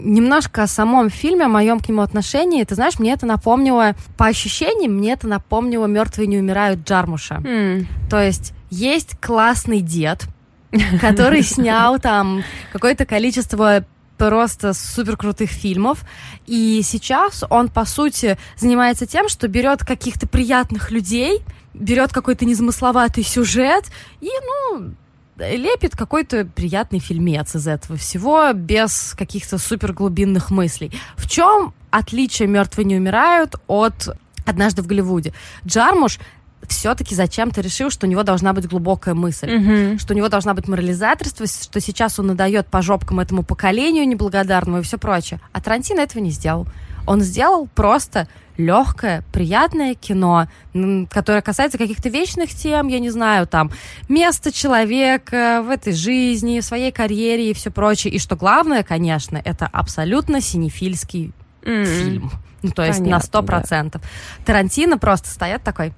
Немножко 0.01 0.63
о 0.63 0.67
самом 0.67 1.09
фильме, 1.09 1.45
о 1.45 1.49
моем 1.49 1.79
к 1.79 1.89
нему 1.89 2.01
отношении. 2.01 2.63
Ты 2.63 2.75
знаешь, 2.75 2.99
мне 2.99 3.13
это 3.13 3.25
напомнило, 3.25 3.95
по 4.17 4.27
ощущениям, 4.27 4.93
мне 4.93 5.13
это 5.13 5.27
напомнило 5.27 5.85
«Мертвые 5.85 6.27
не 6.27 6.37
умирают» 6.37 6.87
Джармуша. 6.87 7.41
М. 7.45 7.87
То 8.09 8.21
есть 8.21 8.53
есть 8.69 9.19
классный 9.19 9.81
дед, 9.81 10.23
который 11.01 11.43
снял 11.43 11.99
там 11.99 12.43
какое-то 12.71 13.05
количество 13.05 13.85
просто 14.17 14.73
супер 14.73 15.17
крутых 15.17 15.49
фильмов. 15.49 16.03
И 16.45 16.81
сейчас 16.83 17.43
он, 17.49 17.69
по 17.69 17.85
сути, 17.85 18.37
занимается 18.57 19.05
тем, 19.05 19.29
что 19.29 19.47
берет 19.47 19.83
каких-то 19.83 20.27
приятных 20.27 20.91
людей, 20.91 21.41
берет 21.73 22.11
какой-то 22.13 22.45
незамысловатый 22.45 23.23
сюжет 23.23 23.85
и, 24.21 24.29
ну, 24.29 24.93
лепит 25.39 25.95
какой-то 25.95 26.45
приятный 26.45 26.99
фильмец 26.99 27.55
из 27.55 27.67
этого 27.67 27.97
всего 27.97 28.51
без 28.53 29.15
каких-то 29.17 29.57
супер 29.57 29.93
глубинных 29.93 30.51
мыслей. 30.51 30.91
В 31.15 31.27
чем 31.29 31.73
отличие 31.91 32.47
«Мертвые 32.47 32.85
не 32.85 32.95
умирают» 32.97 33.55
от 33.67 34.15
«Однажды 34.45 34.81
в 34.81 34.87
Голливуде»? 34.87 35.33
Джармуш 35.65 36.19
все-таки 36.67 37.15
зачем-то 37.15 37.61
решил, 37.61 37.89
что 37.89 38.05
у 38.05 38.09
него 38.09 38.23
должна 38.23 38.53
быть 38.53 38.67
глубокая 38.67 39.13
мысль 39.15 39.49
Мгм. 39.49 39.97
что 39.99 40.13
у 40.13 40.17
него 40.17 40.27
должна 40.29 40.53
быть 40.53 40.67
морализаторство, 40.67 41.47
что 41.47 41.79
сейчас 41.79 42.19
он 42.19 42.27
надает 42.27 42.67
по 42.67 42.81
жопкам 42.81 43.19
этому 43.21 43.43
поколению 43.43 44.07
неблагодарному 44.07 44.79
и 44.79 44.81
все 44.83 44.97
прочее. 44.97 45.39
А 45.53 45.61
Тарантино 45.61 46.01
этого 46.01 46.21
не 46.21 46.31
сделал. 46.31 46.67
Он 47.07 47.21
сделал 47.21 47.67
просто 47.73 48.27
легкое, 48.59 49.23
приятное 49.31 49.95
кино, 49.95 50.47
которое 51.09 51.41
касается 51.41 51.77
каких-то 51.77 52.09
вечных 52.09 52.51
тем, 52.51 52.87
я 52.89 52.99
не 52.99 53.09
знаю, 53.09 53.47
там, 53.47 53.71
места 54.09 54.51
человека 54.51 55.63
в 55.65 55.69
этой 55.69 55.93
жизни, 55.93 56.59
в 56.59 56.65
своей 56.65 56.91
карьере 56.91 57.51
и 57.51 57.53
все 57.53 57.71
прочее. 57.71 58.13
И 58.13 58.19
что 58.19 58.35
главное, 58.35 58.83
конечно, 58.83 59.41
это 59.43 59.65
абсолютно 59.65 60.41
синефильский 60.41 61.31
М. 61.63 61.85
фильм. 61.85 62.31
Ну, 62.61 62.71
то 62.71 62.83
есть 62.83 62.99
на 62.99 63.05
Понятно, 63.05 63.25
сто 63.25 63.41
процентов. 63.41 64.01
Тарантино 64.45 64.97
просто 64.97 65.29
стоят 65.29 65.63
такой, 65.63 65.93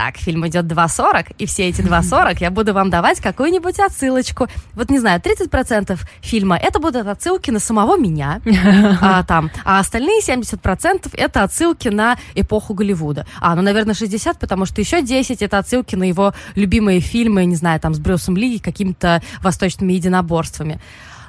так, 0.00 0.16
фильм 0.16 0.46
идет 0.46 0.64
2.40, 0.64 1.34
и 1.36 1.44
все 1.44 1.68
эти 1.68 1.82
2.40 1.82 2.38
я 2.40 2.50
буду 2.50 2.72
вам 2.72 2.88
давать 2.88 3.20
какую-нибудь 3.20 3.78
отсылочку. 3.80 4.46
Вот, 4.74 4.88
не 4.88 4.98
знаю, 4.98 5.20
30% 5.20 5.98
фильма 6.22 6.56
это 6.56 6.78
будут 6.78 7.06
отсылки 7.06 7.50
на 7.50 7.58
самого 7.58 7.98
меня, 7.98 8.40
а, 9.02 9.22
там, 9.24 9.50
а 9.62 9.78
остальные 9.78 10.22
70% 10.26 11.10
это 11.12 11.42
отсылки 11.42 11.88
на 11.88 12.16
эпоху 12.34 12.72
Голливуда. 12.72 13.26
А, 13.42 13.54
ну, 13.54 13.60
наверное, 13.60 13.94
60, 13.94 14.38
потому 14.38 14.64
что 14.64 14.80
еще 14.80 15.02
10 15.02 15.42
это 15.42 15.58
отсылки 15.58 15.96
на 15.96 16.04
его 16.04 16.32
любимые 16.54 17.00
фильмы, 17.00 17.44
не 17.44 17.56
знаю, 17.56 17.78
там, 17.78 17.92
с 17.92 17.98
Брюсом 17.98 18.38
Ли 18.38 18.56
и 18.56 18.58
какими-то 18.58 19.20
восточными 19.42 19.92
единоборствами. 19.92 20.80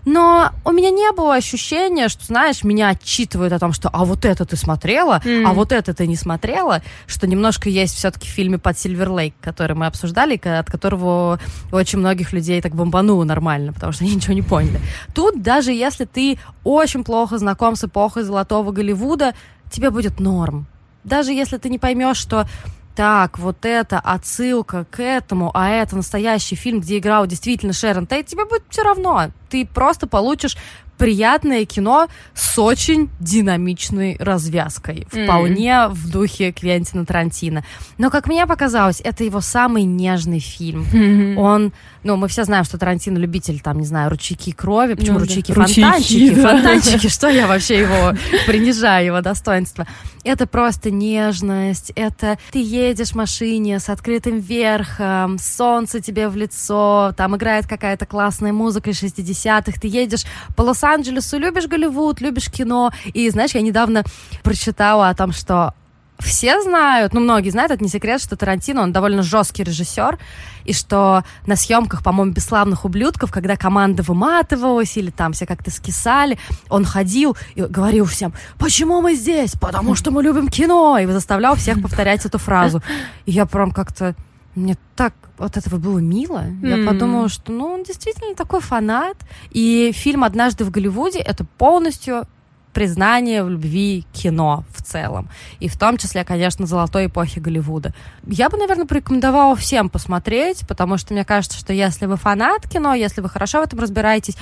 Но 0.06 0.52
у 0.66 0.72
меня 0.72 0.90
не 0.90 1.12
было 1.12 1.36
ощущения, 1.36 2.10
что, 2.10 2.26
знаешь, 2.26 2.64
меня 2.64 2.90
отчитывают 2.90 3.54
о 3.54 3.60
том, 3.60 3.74
что 3.74 3.90
а 3.90 4.04
вот 4.06 4.26
это 4.26 4.46
ты 4.46 4.56
смотрела, 4.56 5.22
mm. 5.24 5.44
а 5.46 5.54
вот 5.54 5.72
это 5.72 5.94
ты 5.94 6.08
не 6.08 6.16
смотрела, 6.16 6.82
что 7.08 7.28
немножко 7.28 7.70
есть 7.70 7.96
все-таки 7.96 8.28
в 8.28 8.32
фильме 8.32 8.58
под 8.58 8.78
Сильвер 8.78 9.12
Лейк, 9.12 9.36
который 9.42 9.76
мы 9.76 9.86
обсуждали, 9.86 10.40
от 10.44 10.70
которого 10.70 11.40
очень 11.72 12.00
многих 12.00 12.34
людей 12.34 12.62
так 12.62 12.74
бомбануло 12.74 13.24
нормально, 13.24 13.74
потому 13.74 13.92
что 13.92 14.04
они 14.04 14.16
ничего 14.16 14.34
не 14.34 14.42
поняли. 14.42 14.82
Тут 15.14 15.42
даже 15.42 15.72
если 15.72 16.06
ты 16.06 16.40
очень 16.64 17.04
плохо 17.04 17.38
знаком 17.38 17.76
с 17.76 17.84
эпохой 17.84 18.24
золотого 18.24 18.72
Голливуда, 18.72 19.34
тебе 19.72 19.90
будет 19.90 20.20
норм. 20.20 20.66
Даже 21.04 21.32
если 21.32 21.58
ты 21.58 21.70
не 21.70 21.80
поймешь, 21.80 22.18
что 22.18 22.48
так, 22.96 23.40
вот 23.40 23.66
это 23.66 24.00
отсылка 24.00 24.86
к 24.90 25.02
этому, 25.02 25.52
а 25.54 25.70
это 25.70 25.96
настоящий 25.96 26.56
фильм, 26.56 26.82
где 26.82 26.98
играл 26.98 27.28
действительно 27.28 27.74
Шерон 27.74 28.08
Тейт, 28.08 28.28
тебе 28.28 28.46
будет 28.46 28.64
все 28.70 28.84
равно. 28.84 29.32
Ты 29.50 29.66
просто 29.66 30.08
получишь 30.08 30.58
приятное 31.02 31.66
кино 31.66 32.10
с 32.36 32.60
очень 32.60 33.10
динамичной 33.20 34.18
развязкой. 34.20 35.08
Вполне 35.10 35.70
mm-hmm. 35.70 35.90
в 35.90 36.12
духе 36.12 36.52
Квентина 36.52 37.08
Тарантино. 37.08 37.64
Но, 37.98 38.12
как 38.12 38.28
мне 38.28 38.46
показалось, 38.46 39.02
это 39.04 39.24
его 39.24 39.42
самый 39.42 39.82
нежный 39.82 40.38
фильм. 40.38 40.86
Mm-hmm. 40.94 41.36
Он, 41.38 41.74
ну, 42.04 42.18
мы 42.18 42.28
все 42.28 42.44
знаем, 42.44 42.66
что 42.66 42.78
Тарантино 42.78 43.18
любитель, 43.18 43.62
там, 43.62 43.80
не 43.80 43.86
знаю, 43.88 44.12
ручейки 44.12 44.52
крови. 44.52 44.94
Почему 44.94 45.18
ну, 45.18 45.22
ручейки? 45.22 45.52
Да. 45.54 45.64
Фонтанчики. 45.66 46.30
Ручейки, 46.30 46.42
фонтанчики. 46.44 47.08
Что 47.08 47.30
я 47.30 47.48
вообще 47.48 47.80
его 47.80 48.14
принижаю, 48.46 49.08
его 49.08 49.22
достоинство. 49.22 49.88
Это 50.24 50.46
просто 50.46 50.92
нежность. 50.92 51.92
Это 51.96 52.38
ты 52.52 52.62
едешь 52.62 53.10
в 53.10 53.16
машине 53.16 53.80
с 53.80 53.90
открытым 53.90 54.40
верхом, 54.40 55.40
солнце 55.40 56.00
тебе 56.00 56.28
в 56.30 56.36
лицо, 56.36 57.12
там 57.18 57.36
играет 57.36 57.66
какая-то 57.66 58.06
классная 58.06 58.54
музыка 58.54 58.92
из 58.92 59.02
60-х, 59.02 59.80
ты 59.82 59.88
едешь 59.88 60.26
по 60.56 60.62
лос 60.62 60.84
Лос-Анджелесу, 60.92 61.40
любишь 61.40 61.68
Голливуд, 61.68 62.22
любишь 62.22 62.50
кино. 62.50 62.92
И 63.14 63.30
знаешь, 63.30 63.52
я 63.52 63.62
недавно 63.62 64.04
прочитала 64.44 65.10
о 65.10 65.16
том, 65.16 65.32
что 65.32 65.74
все 66.20 66.62
знают, 66.62 67.14
ну, 67.14 67.20
многие 67.20 67.50
знают, 67.50 67.72
это 67.72 67.84
не 67.84 67.90
секрет, 67.90 68.22
что 68.22 68.36
Тарантино, 68.36 68.84
он 68.84 68.92
довольно 68.92 69.24
жесткий 69.24 69.64
режиссер, 69.64 70.20
и 70.66 70.74
что 70.74 71.24
на 71.48 71.56
съемках, 71.56 72.04
по-моему, 72.04 72.34
«Бесславных 72.34 72.86
ублюдков», 72.86 73.32
когда 73.32 73.56
команда 73.56 74.04
выматывалась 74.04 74.96
или 74.98 75.10
там 75.10 75.34
все 75.34 75.48
как-то 75.48 75.72
скисали, 75.72 76.38
он 76.70 76.86
ходил 76.86 77.36
и 77.56 77.62
говорил 77.64 78.06
всем, 78.06 78.34
почему 78.60 79.02
мы 79.02 79.16
здесь? 79.16 79.54
Потому 79.54 79.96
что 79.96 80.12
мы 80.12 80.22
любим 80.22 80.48
кино, 80.48 81.00
и 81.00 81.08
заставлял 81.08 81.56
всех 81.56 81.82
повторять 81.82 82.24
эту 82.24 82.38
фразу. 82.38 82.84
И 83.26 83.32
я 83.32 83.48
прям 83.48 83.72
как-то 83.72 84.14
мне 84.56 84.78
так 84.96 85.14
от 85.38 85.58
этого 85.58 85.78
было 85.78 86.00
мило. 86.00 86.46
Mm-hmm. 86.46 86.84
Я 86.84 86.88
подумала, 86.88 87.30
что 87.30 87.52
ну 87.52 87.66
он 87.66 87.84
действительно 87.84 88.36
такой 88.36 88.62
фанат. 88.62 89.18
И 89.50 89.92
фильм 89.94 90.24
«Однажды 90.24 90.64
в 90.66 90.72
Голливуде»— 90.72 91.20
это 91.20 91.46
полностью 91.46 92.28
признание 92.74 93.44
в 93.44 93.50
любви 93.50 94.06
кино 94.14 94.64
в 94.74 94.82
целом. 94.82 95.30
И 95.60 95.68
в 95.68 95.78
том 95.78 95.98
числе, 95.98 96.24
конечно, 96.24 96.66
золотой 96.66 97.08
эпохи 97.08 97.40
Голливуда. 97.40 97.94
Я 98.26 98.50
бы, 98.50 98.58
наверное, 98.58 98.86
порекомендовала 98.86 99.56
всем 99.56 99.90
посмотреть, 99.90 100.66
потому 100.68 100.98
что 100.98 101.14
мне 101.14 101.26
кажется, 101.26 101.58
что 101.58 101.74
если 101.74 102.06
вы 102.06 102.16
фанат 102.16 102.70
кино, 102.70 102.94
если 102.94 103.22
вы 103.22 103.30
хорошо 103.30 103.60
в 103.60 103.64
этом 103.64 103.80
разбираетесь, 103.80 104.38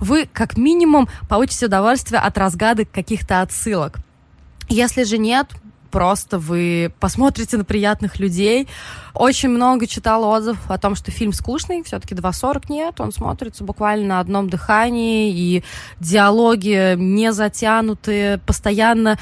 вы 0.00 0.28
как 0.32 0.56
минимум 0.56 1.08
получите 1.28 1.66
удовольствие 1.66 2.20
от 2.20 2.38
разгадок 2.38 2.90
каких-то 2.90 3.42
отсылок. 3.42 3.98
Если 4.68 5.04
же 5.04 5.18
нет, 5.18 5.48
просто 5.94 6.40
вы 6.40 6.92
посмотрите 6.98 7.56
на 7.56 7.64
приятных 7.64 8.18
людей. 8.18 8.66
Очень 9.14 9.50
много 9.50 9.86
читала 9.86 10.26
отзывов 10.26 10.68
о 10.68 10.76
том, 10.76 10.96
что 10.96 11.12
фильм 11.12 11.32
скучный, 11.32 11.84
все-таки 11.84 12.16
2.40 12.16 12.64
нет, 12.68 13.00
он 13.00 13.12
смотрится 13.12 13.62
буквально 13.62 14.06
на 14.08 14.18
одном 14.18 14.50
дыхании, 14.50 15.32
и 15.32 15.62
диалоги 16.00 16.96
не 16.96 17.32
затянуты, 17.32 18.40
постоянно 18.44 19.20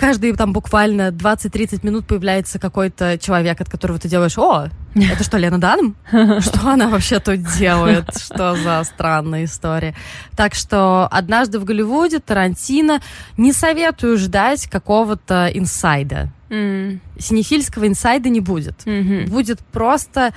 каждые 0.00 0.34
там 0.34 0.54
буквально 0.54 1.10
20-30 1.10 1.80
минут 1.84 2.06
появляется 2.06 2.58
какой-то 2.58 3.18
человек, 3.18 3.60
от 3.60 3.68
которого 3.68 3.98
ты 3.98 4.08
делаешь, 4.08 4.38
о, 4.38 4.70
это 4.94 5.22
что, 5.22 5.36
Лена 5.36 5.60
Данм? 5.60 5.94
Что 6.40 6.70
она 6.70 6.88
вообще 6.88 7.20
тут 7.20 7.42
делает? 7.58 8.06
Что 8.18 8.56
за 8.56 8.82
странная 8.84 9.44
история? 9.44 9.94
Так 10.34 10.54
что 10.54 11.06
однажды 11.10 11.58
в 11.58 11.64
Голливуде 11.64 12.18
Тарантино 12.18 13.00
не 13.36 13.52
советую 13.52 14.16
ждать 14.16 14.68
какого-то 14.68 15.50
инсайда. 15.52 16.30
Mm. 16.48 16.98
Синефильского 17.18 17.86
инсайда 17.86 18.30
не 18.30 18.40
будет. 18.40 18.86
Mm-hmm. 18.86 19.28
Будет 19.28 19.60
просто 19.60 20.32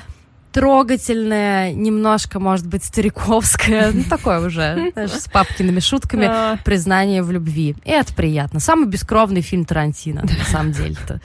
трогательное, 0.53 1.73
немножко, 1.73 2.39
может 2.39 2.67
быть, 2.67 2.83
стариковское, 2.83 3.91
ну, 3.93 4.03
такое 4.09 4.39
уже, 4.39 4.91
знаешь, 4.93 5.11
с 5.11 5.27
папкиными 5.27 5.79
шутками, 5.79 6.27
а. 6.29 6.57
признание 6.63 7.23
в 7.23 7.31
любви. 7.31 7.75
И 7.83 7.91
это 7.91 8.13
приятно. 8.13 8.59
Самый 8.59 8.87
бескровный 8.87 9.41
фильм 9.41 9.65
Тарантино, 9.65 10.21
на 10.21 10.45
самом 10.45 10.71
деле-то. 10.71 11.19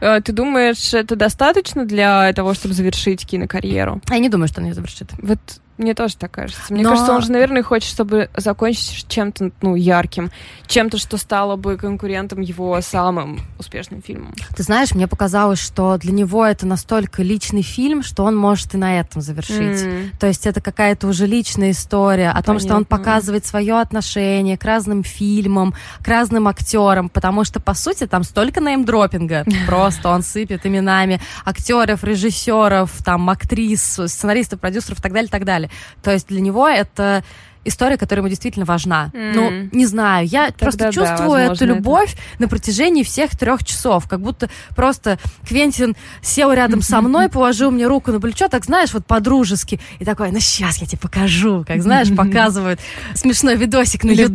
А, 0.00 0.20
ты 0.20 0.32
думаешь, 0.32 0.94
это 0.94 1.14
достаточно 1.14 1.84
для 1.84 2.32
того, 2.32 2.54
чтобы 2.54 2.74
завершить 2.74 3.26
кинокарьеру? 3.26 4.00
Я 4.10 4.18
не 4.18 4.30
думаю, 4.30 4.48
что 4.48 4.60
он 4.60 4.68
ее 4.68 4.74
завершит. 4.74 5.10
Вот 5.20 5.38
мне 5.76 5.94
тоже 5.94 6.16
так 6.16 6.30
кажется. 6.30 6.72
Мне 6.72 6.84
Но... 6.84 6.90
кажется, 6.90 7.12
он 7.12 7.22
же, 7.22 7.32
наверное, 7.32 7.64
хочет, 7.64 7.90
чтобы 7.90 8.30
закончить 8.36 9.08
чем-то, 9.08 9.50
ну, 9.60 9.74
ярким, 9.74 10.30
чем-то, 10.68 10.98
что 10.98 11.16
стало 11.16 11.56
бы 11.56 11.76
конкурентом 11.76 12.40
его 12.40 12.80
самым 12.80 13.40
успешным 13.58 14.00
фильмом. 14.00 14.34
Ты 14.56 14.62
знаешь, 14.62 14.94
мне 14.94 15.08
показалось, 15.08 15.58
что 15.58 15.96
для 15.98 16.12
него 16.12 16.44
это 16.44 16.64
настолько 16.66 17.22
личный 17.22 17.62
фильм, 17.62 18.04
что 18.04 18.22
он 18.22 18.36
может 18.36 18.74
и 18.74 18.76
на 18.76 19.00
этом 19.00 19.20
завершить. 19.20 19.82
Mm. 19.82 20.10
То 20.20 20.28
есть 20.28 20.46
это 20.46 20.60
какая-то 20.60 21.08
уже 21.08 21.26
личная 21.26 21.72
история 21.72 22.28
о 22.28 22.34
Понятно. 22.34 22.52
том, 22.52 22.60
что 22.60 22.76
он 22.76 22.84
показывает 22.84 23.44
свое 23.44 23.80
отношение 23.80 24.56
к 24.56 24.64
разным 24.64 25.02
фильмам, 25.02 25.74
к 26.02 26.06
разным 26.06 26.46
актерам, 26.46 27.08
потому 27.08 27.42
что, 27.42 27.58
по 27.58 27.74
сути, 27.74 28.06
там 28.06 28.22
столько 28.22 28.60
неймдропинга. 28.60 29.44
Просто 29.66 30.08
он 30.10 30.22
сыпет 30.22 30.64
именами 30.66 31.20
актеров, 31.44 32.04
режиссеров, 32.04 32.92
там, 33.04 33.28
актрис, 33.28 33.98
сценаристов, 34.06 34.60
продюсеров 34.60 35.00
и 35.00 35.02
так 35.02 35.12
далее, 35.12 35.28
так 35.28 35.44
далее 35.44 35.63
далее. 35.64 35.70
То 36.02 36.12
есть 36.12 36.28
для 36.28 36.40
него 36.40 36.68
это 36.68 37.24
история, 37.66 37.96
которая 37.96 38.20
ему 38.20 38.28
действительно 38.28 38.66
важна. 38.66 39.10
Mm. 39.14 39.32
Ну, 39.34 39.68
не 39.72 39.86
знаю, 39.86 40.26
я 40.26 40.48
Тогда 40.48 40.64
просто 40.64 40.92
чувствую 40.92 41.48
да, 41.48 41.54
эту 41.54 41.64
любовь 41.64 42.12
это... 42.12 42.42
на 42.42 42.48
протяжении 42.48 43.02
всех 43.02 43.36
трех 43.38 43.64
часов, 43.64 44.06
как 44.06 44.20
будто 44.20 44.50
просто 44.76 45.18
Квентин 45.48 45.96
сел 46.20 46.52
рядом 46.52 46.82
со 46.82 47.00
мной, 47.00 47.30
положил 47.30 47.70
мне 47.70 47.86
руку 47.86 48.12
на 48.12 48.20
плечо, 48.20 48.48
так 48.48 48.66
знаешь, 48.66 48.92
вот 48.92 49.06
по-дружески, 49.06 49.80
и 49.98 50.04
такой, 50.04 50.30
ну 50.30 50.40
сейчас 50.40 50.76
я 50.78 50.86
тебе 50.86 50.98
покажу, 50.98 51.64
как 51.66 51.80
знаешь, 51.82 52.08
показывают 52.16 52.80
смешной 53.14 53.56
видосик 53.56 54.04
на 54.04 54.10
Ютубе. 54.10 54.34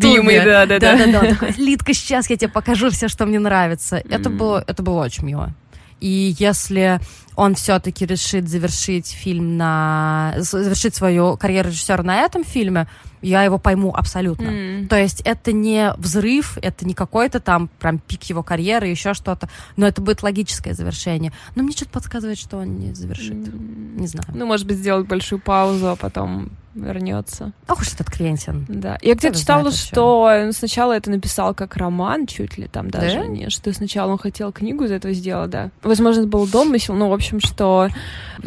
да, 0.79 0.97
да, 0.97 1.05
да. 1.05 1.47
Литка, 1.57 1.93
сейчас 1.93 2.29
я 2.31 2.35
тебе 2.35 2.49
покажу 2.49 2.89
все, 2.89 3.07
что 3.07 3.27
мне 3.27 3.37
нравится. 3.37 4.01
Это 4.09 4.31
было, 4.31 4.63
это 4.65 4.81
было 4.81 5.03
очень 5.03 5.25
мило. 5.25 5.53
И 5.99 6.35
если 6.39 6.99
он 7.35 7.55
все-таки 7.55 8.05
решит 8.05 8.49
завершить 8.49 9.07
фильм 9.07 9.57
на... 9.57 10.35
завершить 10.37 10.95
свою 10.95 11.37
карьеру 11.37 11.69
режиссера 11.69 12.03
на 12.03 12.21
этом 12.21 12.43
фильме, 12.43 12.87
я 13.21 13.43
его 13.43 13.57
пойму 13.57 13.93
абсолютно. 13.93 14.47
Mm. 14.47 14.87
То 14.87 14.97
есть 14.97 15.21
это 15.21 15.51
не 15.51 15.93
взрыв, 15.97 16.57
это 16.61 16.85
не 16.85 16.93
какой-то 16.93 17.39
там 17.39 17.69
прям 17.79 17.99
пик 17.99 18.23
его 18.23 18.43
карьеры, 18.43 18.87
еще 18.87 19.13
что-то, 19.13 19.49
но 19.75 19.87
это 19.87 20.01
будет 20.01 20.23
логическое 20.23 20.73
завершение. 20.73 21.33
Но 21.55 21.63
мне 21.63 21.73
что-то 21.73 21.91
подсказывает, 21.91 22.37
что 22.37 22.57
он 22.57 22.77
не 22.77 22.93
завершит. 22.93 23.33
Mm. 23.33 23.99
Не 23.99 24.07
знаю. 24.07 24.27
Ну, 24.33 24.45
может 24.45 24.67
быть, 24.67 24.77
сделать 24.77 25.07
большую 25.07 25.39
паузу, 25.39 25.89
а 25.89 25.95
потом 25.95 26.51
вернется. 26.75 27.51
Ох 27.67 27.81
уж 27.81 27.93
этот 27.93 28.09
Квентин. 28.09 28.65
Да. 28.67 28.97
Я 29.01 29.15
где-то 29.15 29.37
читала, 29.37 29.71
что 29.71 30.21
он 30.21 30.53
сначала 30.53 30.93
это 30.93 31.09
написал 31.09 31.53
как 31.53 31.75
роман, 31.77 32.27
чуть 32.27 32.57
ли 32.57 32.67
там 32.67 32.89
даже 32.89 33.19
да? 33.19 33.27
не, 33.27 33.49
что 33.49 33.73
сначала 33.73 34.11
он 34.11 34.17
хотел 34.17 34.51
книгу 34.51 34.83
из 34.85 34.91
этого 34.91 35.13
сделать, 35.13 35.49
да. 35.49 35.71
Возможно, 35.83 36.21
это 36.21 36.29
был 36.29 36.47
домысел, 36.47 36.95
но, 36.95 37.09
в 37.09 37.13
общем, 37.13 37.28
что 37.37 37.89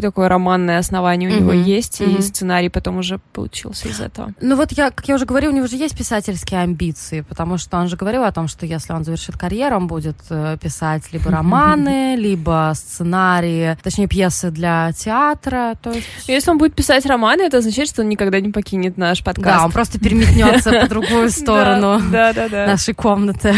такое 0.00 0.28
романное 0.28 0.78
основание 0.78 1.30
у 1.30 1.32
mm-hmm. 1.32 1.40
него 1.40 1.52
есть, 1.52 2.00
mm-hmm. 2.00 2.18
и 2.18 2.22
сценарий 2.22 2.68
потом 2.68 2.98
уже 2.98 3.20
получился 3.32 3.88
из 3.88 4.00
этого. 4.00 4.32
Ну 4.40 4.56
вот 4.56 4.72
я, 4.72 4.90
как 4.90 5.06
я 5.06 5.14
уже 5.14 5.26
говорила, 5.26 5.52
у 5.52 5.54
него 5.54 5.66
же 5.66 5.76
есть 5.76 5.96
писательские 5.96 6.60
амбиции, 6.60 7.20
потому 7.20 7.58
что 7.58 7.76
он 7.76 7.88
же 7.88 7.96
говорил 7.96 8.24
о 8.24 8.32
том, 8.32 8.48
что 8.48 8.66
если 8.66 8.92
он 8.92 9.04
завершит 9.04 9.36
карьеру, 9.36 9.76
он 9.76 9.86
будет 9.86 10.16
э, 10.30 10.56
писать 10.60 11.12
либо 11.12 11.30
романы, 11.30 12.16
либо 12.16 12.72
сценарии, 12.74 13.76
точнее 13.82 14.08
пьесы 14.08 14.50
для 14.50 14.90
театра. 14.92 15.74
То 15.80 15.90
есть... 15.90 16.06
Если 16.26 16.50
он 16.50 16.58
будет 16.58 16.74
писать 16.74 17.06
романы, 17.06 17.42
это 17.42 17.58
означает, 17.58 17.88
что 17.88 18.02
он 18.02 18.08
никогда 18.08 18.40
не 18.40 18.50
покинет 18.50 18.96
наш 18.96 19.22
подкаст. 19.22 19.58
Да, 19.58 19.64
он 19.64 19.72
просто 19.72 20.00
переметнется 20.00 20.72
по 20.72 20.88
другую 20.88 21.30
сторону 21.30 21.98
нашей 22.00 22.94
комнаты. 22.94 23.54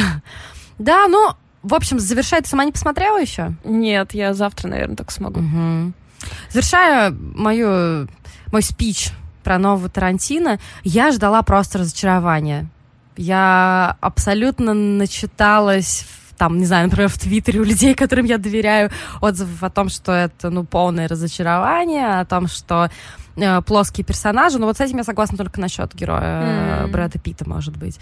Да, 0.78 1.07
ну, 1.09 1.35
в 1.64 1.75
общем, 1.75 1.99
завершай, 1.99 2.42
ты 2.42 2.49
сама 2.49 2.64
не 2.64 2.73
посмотрела 2.73 3.21
еще? 3.21 3.54
Нет, 3.64 4.12
я 4.14 4.35
завтра, 4.35 4.68
наверное, 4.68 4.97
так 4.97 5.11
смогу. 5.11 5.40
Угу. 5.40 5.92
Завершая 6.50 7.11
мою, 7.11 8.06
мой 8.52 8.62
спич 8.62 9.11
про 9.42 9.59
нового 9.59 9.88
Тарантино, 9.88 10.59
я 10.85 11.11
ждала 11.11 11.42
просто 11.42 11.78
разочарования. 11.78 12.68
Я 13.16 13.97
абсолютно 14.00 14.75
начиталась 14.75 16.06
там, 16.37 16.59
не 16.59 16.66
знаю, 16.66 16.88
например, 16.88 17.09
в 17.09 17.18
Твиттере 17.18 17.61
у 17.61 17.64
людей, 17.64 17.94
которым 17.94 18.26
я 18.26 18.38
доверяю, 18.38 18.90
отзывов 19.21 19.62
о 19.62 19.71
том, 19.71 19.88
что 19.88 20.12
это, 20.12 20.50
ну, 20.50 20.64
полное 20.64 21.06
разочарование, 21.06 22.21
о 22.21 22.25
том, 22.25 22.49
что 22.49 22.90
э, 23.37 23.62
плоские 23.62 24.04
персонажи. 24.04 24.59
Но 24.59 24.66
вот 24.66 24.76
с 24.76 24.80
этим 24.80 24.99
я 24.99 25.04
согласна 25.04 25.38
только 25.38 25.61
насчет 25.61 25.94
героя 25.94 26.83
mm. 26.83 26.88
Брэда 26.88 27.21
Питта, 27.21 27.49
может 27.49 27.76
быть. 27.76 28.00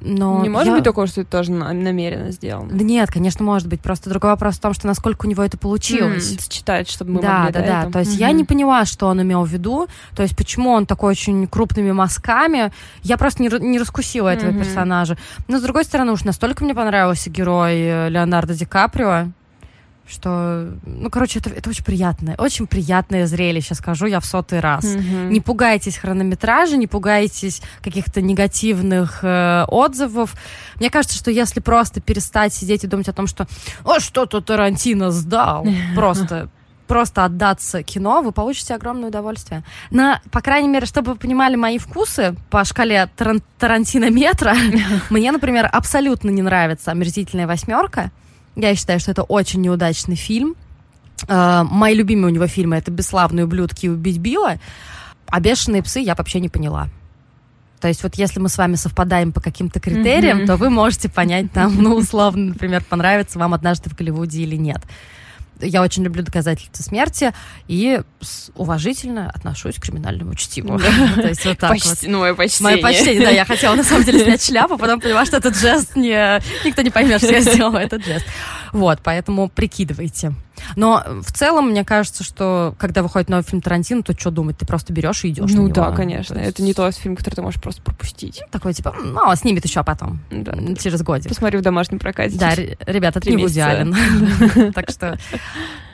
Но 0.00 0.42
не 0.42 0.48
может 0.48 0.68
я... 0.68 0.74
быть 0.74 0.84
такого, 0.84 1.06
что 1.06 1.20
это 1.20 1.30
тоже 1.30 1.52
намеренно 1.52 2.30
сделано? 2.30 2.70
Да 2.70 2.84
нет, 2.84 3.10
конечно, 3.10 3.44
может 3.44 3.68
быть. 3.68 3.80
Просто 3.80 4.10
другой 4.10 4.30
вопрос 4.30 4.56
в 4.56 4.60
том, 4.60 4.72
что 4.72 4.86
насколько 4.86 5.26
у 5.26 5.28
него 5.28 5.42
это 5.42 5.58
получилось. 5.58 6.32
Mm, 6.32 6.40
сочетать, 6.40 6.88
чтобы 6.88 7.12
мы 7.12 7.20
да, 7.20 7.40
могли... 7.40 7.52
Да, 7.52 7.60
да, 7.60 7.84
да. 7.84 7.90
То 7.90 7.98
есть 8.00 8.16
mm-hmm. 8.16 8.20
я 8.20 8.32
не 8.32 8.44
поняла, 8.44 8.84
что 8.84 9.06
он 9.06 9.20
имел 9.22 9.44
в 9.44 9.48
виду. 9.48 9.88
То 10.16 10.22
есть 10.22 10.36
почему 10.36 10.70
он 10.70 10.86
такой 10.86 11.10
очень 11.10 11.46
крупными 11.46 11.92
мазками. 11.92 12.72
Я 13.02 13.16
просто 13.16 13.42
не, 13.42 13.48
не 13.60 13.78
раскусила 13.78 14.28
этого 14.28 14.50
mm-hmm. 14.50 14.58
персонажа. 14.58 15.18
Но, 15.48 15.58
с 15.58 15.62
другой 15.62 15.84
стороны, 15.84 16.12
уж 16.12 16.24
настолько 16.24 16.64
мне 16.64 16.74
понравился 16.74 17.30
герой 17.30 17.74
э, 17.80 18.08
Леонардо 18.08 18.54
Ди 18.54 18.64
Каприо 18.64 19.28
что, 20.10 20.72
ну, 20.84 21.10
короче, 21.10 21.38
это, 21.38 21.50
это 21.50 21.70
очень 21.70 21.84
приятное, 21.84 22.34
очень 22.36 22.66
приятное 22.66 23.26
зрелище, 23.26 23.74
скажу 23.74 24.06
я 24.06 24.20
в 24.20 24.26
сотый 24.26 24.60
раз. 24.60 24.84
Mm-hmm. 24.84 25.30
Не 25.30 25.40
пугайтесь 25.40 25.96
хронометража, 25.96 26.76
не 26.76 26.86
пугайтесь 26.86 27.62
каких-то 27.82 28.20
негативных 28.20 29.20
э, 29.22 29.64
отзывов. 29.68 30.34
Мне 30.76 30.90
кажется, 30.90 31.16
что 31.16 31.30
если 31.30 31.60
просто 31.60 32.00
перестать 32.00 32.52
сидеть 32.52 32.84
и 32.84 32.86
думать 32.86 33.08
о 33.08 33.12
том, 33.12 33.26
что 33.26 33.46
«О, 33.84 34.00
что-то 34.00 34.40
Тарантино 34.40 35.10
сдал», 35.10 35.66
просто 35.94 36.50
просто 36.90 37.24
отдаться 37.24 37.84
кино, 37.84 38.20
вы 38.20 38.32
получите 38.32 38.74
огромное 38.74 39.10
удовольствие. 39.10 39.62
На, 39.92 40.20
по 40.32 40.40
крайней 40.40 40.66
мере, 40.66 40.86
чтобы 40.86 41.12
вы 41.12 41.18
понимали 41.18 41.54
мои 41.54 41.78
вкусы 41.78 42.34
по 42.50 42.64
шкале 42.64 43.08
таран- 43.16 43.44
Тарантино 43.60 44.10
метра, 44.10 44.56
мне, 45.10 45.30
например, 45.30 45.70
абсолютно 45.72 46.30
не 46.30 46.42
нравится 46.42 46.90
«Омерзительная 46.90 47.46
восьмерка». 47.46 48.10
Я 48.56 48.74
считаю, 48.74 49.00
что 49.00 49.10
это 49.10 49.22
очень 49.22 49.60
неудачный 49.60 50.16
фильм. 50.16 50.56
Uh, 51.26 51.64
мои 51.64 51.94
любимые 51.94 52.32
у 52.32 52.34
него 52.34 52.46
фильмы 52.46 52.76
это 52.76 52.90
«Бесславные 52.90 53.44
ублюдки» 53.44 53.86
и 53.86 53.88
«Убить 53.90 54.16
Билла», 54.16 54.58
а 55.26 55.38
«Бешеные 55.38 55.82
псы» 55.82 56.00
я 56.00 56.14
вообще 56.14 56.40
не 56.40 56.48
поняла. 56.48 56.88
То 57.78 57.88
есть 57.88 58.02
вот 58.02 58.14
если 58.14 58.40
мы 58.40 58.48
с 58.48 58.56
вами 58.56 58.76
совпадаем 58.76 59.32
по 59.32 59.40
каким-то 59.40 59.80
критериям, 59.80 60.40
mm-hmm. 60.40 60.46
то 60.46 60.56
вы 60.56 60.70
можете 60.70 61.10
понять 61.10 61.52
там, 61.52 61.74
ну, 61.82 61.94
условно, 61.94 62.46
например, 62.46 62.82
понравится 62.84 63.38
вам 63.38 63.52
«Однажды 63.52 63.90
в 63.90 63.94
Голливуде» 63.94 64.42
или 64.42 64.56
нет 64.56 64.80
я 65.62 65.82
очень 65.82 66.04
люблю 66.04 66.22
доказательства 66.22 66.82
смерти 66.82 67.32
и 67.68 68.00
уважительно 68.54 69.30
отношусь 69.30 69.76
к 69.76 69.82
криминальному 69.82 70.34
чтиву. 70.34 70.78
То 71.16 71.28
есть 71.28 71.44
вот 71.44 71.58
так 71.58 71.72
вот. 71.72 71.98
Ну, 72.02 72.20
мое 72.20 72.34
почтение. 72.34 72.74
Мое 72.74 72.82
почтение, 72.82 73.22
да. 73.22 73.30
Я 73.30 73.44
хотела 73.44 73.74
на 73.74 73.84
самом 73.84 74.04
деле 74.04 74.24
снять 74.24 74.44
шляпу, 74.44 74.78
потом 74.78 75.00
поняла, 75.00 75.24
что 75.24 75.36
этот 75.36 75.56
жест 75.56 75.96
не... 75.96 76.40
Никто 76.64 76.82
не 76.82 76.90
поймет, 76.90 77.22
что 77.22 77.32
я 77.32 77.40
сделала 77.40 77.78
этот 77.78 78.04
жест. 78.04 78.26
Вот, 78.72 79.00
поэтому 79.02 79.48
прикидывайте. 79.48 80.32
Но 80.76 81.04
в 81.22 81.32
целом, 81.32 81.70
мне 81.70 81.84
кажется, 81.84 82.24
что 82.24 82.74
когда 82.78 83.02
выходит 83.02 83.28
новый 83.28 83.42
фильм 83.42 83.60
Тарантино, 83.60 84.02
то 84.02 84.18
что 84.18 84.30
думать? 84.30 84.58
Ты 84.58 84.66
просто 84.66 84.92
берешь 84.92 85.24
и 85.24 85.30
идешь. 85.30 85.50
Ну 85.52 85.68
да, 85.68 85.92
конечно. 85.92 86.38
есть... 86.38 86.50
Это 86.50 86.62
не 86.62 86.74
тот 86.74 86.94
фильм, 86.94 87.16
который 87.16 87.34
ты 87.34 87.42
можешь 87.42 87.60
просто 87.60 87.82
пропустить. 87.82 88.42
Такой 88.50 88.74
типа, 88.74 88.94
ну, 89.02 89.34
снимет 89.36 89.64
еще 89.64 89.82
потом. 89.82 90.20
Да. 90.30 90.54
Через 90.74 91.02
годик. 91.02 91.28
Посмотри 91.28 91.58
в 91.58 91.62
домашнем 91.62 91.98
прокате. 91.98 92.36
Да, 92.36 92.54
ребята, 92.54 93.18
это 93.18 93.30
не 93.30 93.36
Вуди 93.36 93.60
Так 94.74 94.90
что... 94.90 95.18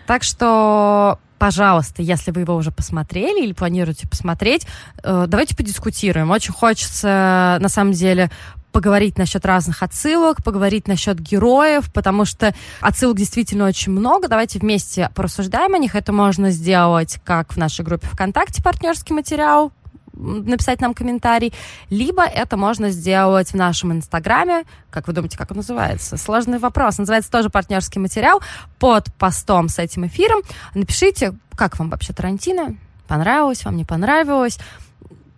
Так 0.06 0.22
что 0.22 1.18
пожалуйста, 1.38 2.02
если 2.02 2.30
вы 2.30 2.42
его 2.42 2.54
уже 2.54 2.70
посмотрели 2.70 3.44
или 3.44 3.52
планируете 3.52 4.08
посмотреть, 4.08 4.66
э, 5.02 5.26
давайте 5.28 5.56
подискутируем. 5.56 6.30
Очень 6.30 6.52
хочется, 6.52 7.58
на 7.60 7.68
самом 7.68 7.92
деле, 7.92 8.30
поговорить 8.76 9.16
насчет 9.16 9.46
разных 9.46 9.82
отсылок, 9.82 10.44
поговорить 10.44 10.86
насчет 10.86 11.18
героев, 11.18 11.90
потому 11.94 12.26
что 12.26 12.54
отсылок 12.82 13.16
действительно 13.16 13.64
очень 13.64 13.90
много. 13.90 14.28
Давайте 14.28 14.58
вместе 14.58 15.10
порассуждаем 15.14 15.72
о 15.72 15.78
них. 15.78 15.94
Это 15.94 16.12
можно 16.12 16.50
сделать 16.50 17.18
как 17.24 17.54
в 17.54 17.56
нашей 17.56 17.86
группе 17.86 18.06
ВКонтакте 18.06 18.62
«Партнерский 18.62 19.14
материал», 19.14 19.72
написать 20.12 20.82
нам 20.82 20.92
комментарий, 20.92 21.54
либо 21.88 22.22
это 22.22 22.58
можно 22.58 22.90
сделать 22.90 23.52
в 23.52 23.54
нашем 23.54 23.92
инстаграме, 23.92 24.64
как 24.90 25.06
вы 25.06 25.14
думаете, 25.14 25.38
как 25.38 25.50
он 25.52 25.58
называется? 25.58 26.18
Сложный 26.18 26.58
вопрос. 26.58 26.98
Называется 26.98 27.30
тоже 27.30 27.48
партнерский 27.48 27.98
материал 27.98 28.42
под 28.78 29.12
постом 29.14 29.70
с 29.70 29.78
этим 29.78 30.06
эфиром. 30.06 30.42
Напишите, 30.74 31.32
как 31.54 31.78
вам 31.78 31.88
вообще 31.88 32.12
Тарантино, 32.12 32.76
понравилось 33.08 33.64
вам, 33.64 33.76
не 33.76 33.86
понравилось 33.86 34.58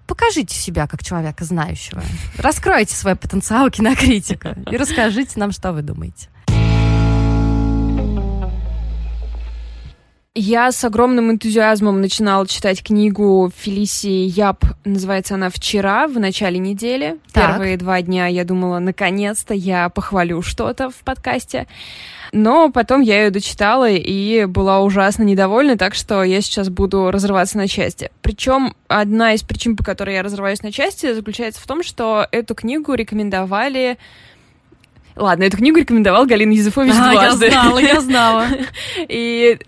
покажите 0.08 0.56
себя 0.56 0.88
как 0.88 1.04
человека 1.04 1.44
знающего. 1.44 2.02
Раскройте 2.38 2.96
свой 2.96 3.14
потенциал 3.14 3.70
кинокритика 3.70 4.56
и 4.68 4.76
расскажите 4.76 5.38
нам, 5.38 5.52
что 5.52 5.72
вы 5.72 5.82
думаете. 5.82 6.28
Я 10.40 10.70
с 10.70 10.84
огромным 10.84 11.32
энтузиазмом 11.32 12.00
начинала 12.00 12.46
читать 12.46 12.80
книгу 12.84 13.50
Фелисии 13.56 14.24
Яп. 14.24 14.62
Называется 14.84 15.34
она 15.34 15.50
«Вчера», 15.50 16.06
в 16.06 16.20
начале 16.20 16.60
недели. 16.60 17.16
Так. 17.32 17.54
Первые 17.54 17.76
два 17.76 18.00
дня 18.02 18.28
я 18.28 18.44
думала, 18.44 18.78
наконец-то 18.78 19.52
я 19.52 19.88
похвалю 19.88 20.40
что-то 20.42 20.90
в 20.90 20.94
подкасте. 20.98 21.66
Но 22.30 22.70
потом 22.70 23.00
я 23.00 23.24
ее 23.24 23.30
дочитала 23.30 23.90
и 23.90 24.44
была 24.44 24.78
ужасно 24.78 25.24
недовольна, 25.24 25.76
так 25.76 25.96
что 25.96 26.22
я 26.22 26.40
сейчас 26.40 26.68
буду 26.68 27.10
разрываться 27.10 27.58
на 27.58 27.66
части. 27.66 28.12
Причем 28.22 28.76
одна 28.86 29.34
из 29.34 29.42
причин, 29.42 29.76
по 29.76 29.82
которой 29.82 30.14
я 30.14 30.22
разрываюсь 30.22 30.62
на 30.62 30.70
части, 30.70 31.14
заключается 31.14 31.60
в 31.60 31.66
том, 31.66 31.82
что 31.82 32.28
эту 32.30 32.54
книгу 32.54 32.94
рекомендовали 32.94 33.98
Ладно, 35.16 35.42
эту 35.42 35.56
книгу 35.56 35.80
рекомендовал 35.80 36.26
Галина 36.26 36.52
Юзефович 36.52 36.94
а, 36.96 37.10
дважды. 37.10 37.46
Я 37.46 37.50
знала, 37.50 37.78
я 37.80 38.00
знала. 38.00 38.46
И 39.08 39.58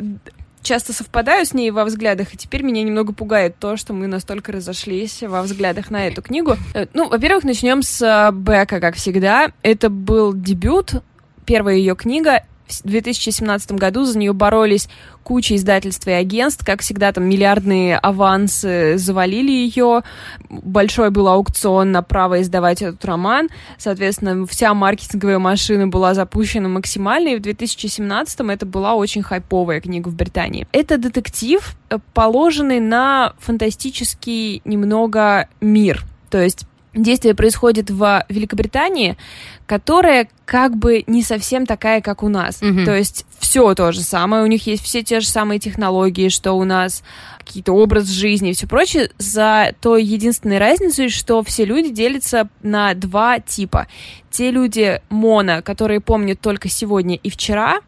часто 0.63 0.93
совпадаю 0.93 1.45
с 1.47 1.55
ней 1.55 1.71
во 1.71 1.85
взглядах, 1.85 2.35
и 2.35 2.37
теперь 2.37 2.63
меня 2.63 2.83
немного 2.83 3.13
пугает 3.13 3.57
то, 3.59 3.77
что 3.77 3.93
мы 3.93 4.07
настолько 4.07 4.53
разошлись 4.53 5.23
во 5.23 5.43
взглядах 5.43 5.91
на 5.91 6.07
эту 6.07 6.23
книгу. 6.23 6.57
Э, 6.75 6.87
ну, 6.95 7.09
во-первых, 7.09 7.45
начнем 7.45 7.83
с 7.83 8.03
э, 8.03 8.33
Бека, 8.33 8.81
как 8.81 8.97
всегда. 8.97 9.53
Это 9.63 9.91
был 9.91 10.33
дебют, 10.35 11.03
первая 11.45 11.77
ее 11.77 11.97
книга, 11.97 12.45
в 12.73 12.89
2017 12.89 13.73
году 13.73 14.05
за 14.05 14.19
нее 14.19 14.33
боролись 14.33 14.89
куча 15.23 15.57
издательств 15.57 16.07
и 16.07 16.13
агентств. 16.13 16.65
Как 16.65 16.81
всегда, 16.81 17.13
там 17.13 17.25
миллиардные 17.25 17.97
авансы 17.99 18.99
завалили 18.99 19.51
ее. 19.51 20.03
Большой 20.49 21.11
был 21.11 21.29
аукцион 21.29 21.93
на 21.93 22.03
право 22.03 22.41
издавать 22.41 22.83
этот 22.83 23.05
роман. 23.05 23.49
Соответственно, 23.79 24.47
вся 24.47 24.75
маркетинговая 24.75 25.39
машина 25.39 25.87
была 25.87 26.15
запущена 26.15 26.69
максимально, 26.69 27.29
и 27.29 27.37
в 27.37 27.41
2017 27.43 28.41
это 28.41 28.67
была 28.67 28.95
очень 28.95 29.23
хайповая 29.23 29.81
книга 29.81 30.09
в 30.09 30.15
Британии. 30.15 30.67
Это 30.73 30.99
детектив, 30.99 31.77
э, 31.91 31.99
положенный 32.15 32.81
на 32.81 33.35
фантастический 33.39 34.63
немного 34.65 35.49
мир. 35.61 36.05
То 36.31 36.41
есть 36.41 36.67
Действие 36.93 37.35
происходит 37.35 37.91
в 37.91 38.25
Великобритании, 38.29 39.17
которая 39.67 40.29
как 40.45 40.77
бы 40.77 41.05
не 41.07 41.23
совсем 41.23 41.65
такая, 41.65 42.01
как 42.01 42.25
у 42.25 42.29
нас. 42.29 42.61
Mm-hmm. 42.61 42.85
То 42.85 42.97
есть 42.97 43.27
все 43.39 43.75
то 43.75 43.93
же 43.93 44.01
самое, 44.01 44.43
у 44.43 44.47
них 44.47 44.67
есть 44.67 44.83
все 44.83 45.05
те 45.05 45.21
же 45.21 45.29
самые 45.29 45.61
технологии, 45.61 46.29
что 46.29 46.55
у 46.55 46.65
нас, 46.65 47.05
какие-то 47.39 47.73
образ 47.73 48.09
жизни 48.09 48.51
и 48.51 48.53
все 48.55 48.67
прочее, 48.67 49.11
за 49.19 49.73
той 49.81 50.03
единственной 50.03 50.59
разницей, 50.59 51.09
что 51.09 51.43
все 51.45 51.65
люди 51.65 51.91
делятся 51.91 52.49
на 52.63 52.95
два 52.95 53.39
типа. 53.39 53.87
Те 54.31 54.51
люди 54.51 55.01
моно, 55.11 55.63
которые 55.63 56.01
помнят 56.01 56.41
только 56.41 56.69
сегодня 56.69 57.17
и 57.17 57.31
вчера, 57.31 57.81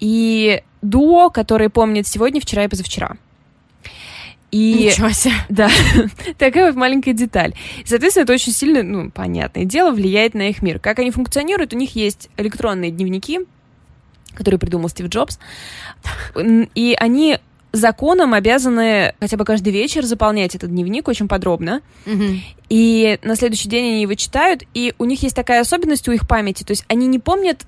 и 0.00 0.62
дуо, 0.82 1.30
которые 1.30 1.70
помнят 1.70 2.06
сегодня, 2.06 2.40
вчера 2.40 2.64
и 2.64 2.68
позавчера. 2.68 3.16
И, 4.52 4.90
Ничего 4.90 5.10
себе. 5.10 5.32
Да, 5.48 5.70
такая 6.38 6.66
вот 6.66 6.76
маленькая 6.76 7.14
деталь. 7.14 7.54
И, 7.82 7.86
соответственно, 7.86 8.24
это 8.24 8.34
очень 8.34 8.52
сильно, 8.52 8.82
ну, 8.82 9.10
понятное 9.10 9.64
дело, 9.64 9.90
влияет 9.90 10.34
на 10.34 10.50
их 10.50 10.62
мир. 10.62 10.78
Как 10.78 10.98
они 10.98 11.10
функционируют? 11.10 11.72
У 11.72 11.76
них 11.76 11.96
есть 11.96 12.28
электронные 12.36 12.90
дневники, 12.90 13.40
которые 14.34 14.60
придумал 14.60 14.90
Стив 14.90 15.08
Джобс, 15.08 15.38
и 16.36 16.96
они 17.00 17.38
законом 17.72 18.34
обязаны 18.34 19.14
хотя 19.18 19.38
бы 19.38 19.46
каждый 19.46 19.72
вечер 19.72 20.04
заполнять 20.04 20.54
этот 20.54 20.70
дневник 20.70 21.08
очень 21.08 21.26
подробно. 21.26 21.80
Mm-hmm. 22.04 22.38
И 22.68 23.18
на 23.22 23.34
следующий 23.34 23.70
день 23.70 23.86
они 23.86 24.02
его 24.02 24.14
читают, 24.14 24.64
и 24.74 24.94
у 24.98 25.06
них 25.06 25.22
есть 25.22 25.34
такая 25.34 25.62
особенность 25.62 26.06
у 26.08 26.12
их 26.12 26.28
памяти, 26.28 26.64
то 26.64 26.72
есть 26.72 26.84
они 26.88 27.06
не 27.06 27.18
помнят 27.18 27.62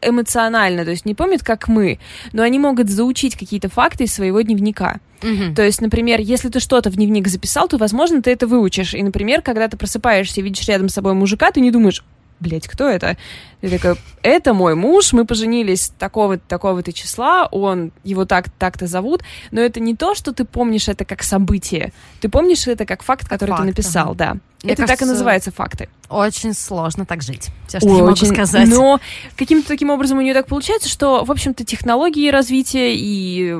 эмоционально, 0.00 0.84
то 0.84 0.90
есть 0.90 1.06
не 1.06 1.14
помнят, 1.14 1.42
как 1.42 1.68
мы, 1.68 1.98
но 2.32 2.42
они 2.42 2.58
могут 2.58 2.88
заучить 2.88 3.36
какие-то 3.36 3.68
факты 3.68 4.04
из 4.04 4.14
своего 4.14 4.40
дневника. 4.40 5.00
Угу. 5.22 5.54
То 5.54 5.62
есть, 5.62 5.80
например, 5.80 6.20
если 6.20 6.48
ты 6.48 6.60
что-то 6.60 6.90
в 6.90 6.96
дневник 6.96 7.28
записал, 7.28 7.68
то, 7.68 7.76
возможно, 7.76 8.22
ты 8.22 8.30
это 8.30 8.46
выучишь. 8.46 8.94
И, 8.94 9.02
например, 9.02 9.42
когда 9.42 9.68
ты 9.68 9.76
просыпаешься 9.76 10.40
и 10.40 10.44
видишь 10.44 10.66
рядом 10.68 10.88
с 10.88 10.94
собой 10.94 11.14
мужика, 11.14 11.50
ты 11.50 11.60
не 11.60 11.70
думаешь, 11.70 12.04
блять, 12.40 12.68
кто 12.68 12.88
это? 12.88 13.16
Ты 13.60 13.70
такой, 13.70 13.96
это 14.22 14.54
мой 14.54 14.74
муж, 14.74 15.12
мы 15.12 15.24
поженились 15.24 15.92
такого-то, 15.98 16.42
такого-то 16.46 16.92
числа, 16.92 17.46
он, 17.50 17.92
его 18.04 18.24
так, 18.24 18.50
так-то 18.58 18.86
зовут, 18.86 19.22
но 19.50 19.60
это 19.60 19.80
не 19.80 19.96
то, 19.96 20.14
что 20.14 20.32
ты 20.32 20.44
помнишь 20.44 20.88
это 20.88 21.04
как 21.04 21.22
событие, 21.22 21.92
ты 22.20 22.28
помнишь 22.28 22.66
это 22.68 22.86
как 22.86 23.02
факт, 23.02 23.28
который 23.28 23.50
факт, 23.50 23.62
ты 23.62 23.66
написал, 23.66 24.12
ага. 24.12 24.14
да. 24.14 24.36
Мне 24.62 24.72
это 24.72 24.82
кажется, 24.82 24.98
так 25.04 25.06
и 25.06 25.10
называется 25.10 25.52
факты. 25.52 25.88
Очень 26.08 26.52
сложно 26.52 27.06
так 27.06 27.22
жить. 27.22 27.50
Все, 27.68 27.78
что 27.78 27.88
Ой, 27.88 27.96
я 27.96 28.00
могу 28.00 28.12
очень, 28.12 28.26
сказать. 28.26 28.66
Но 28.66 28.98
каким-то 29.36 29.68
таким 29.68 29.90
образом 29.90 30.18
у 30.18 30.20
нее 30.20 30.34
так 30.34 30.46
получается, 30.46 30.88
что, 30.88 31.24
в 31.24 31.30
общем-то, 31.30 31.64
технологии 31.64 32.28
развития 32.28 32.96
и 32.96 33.54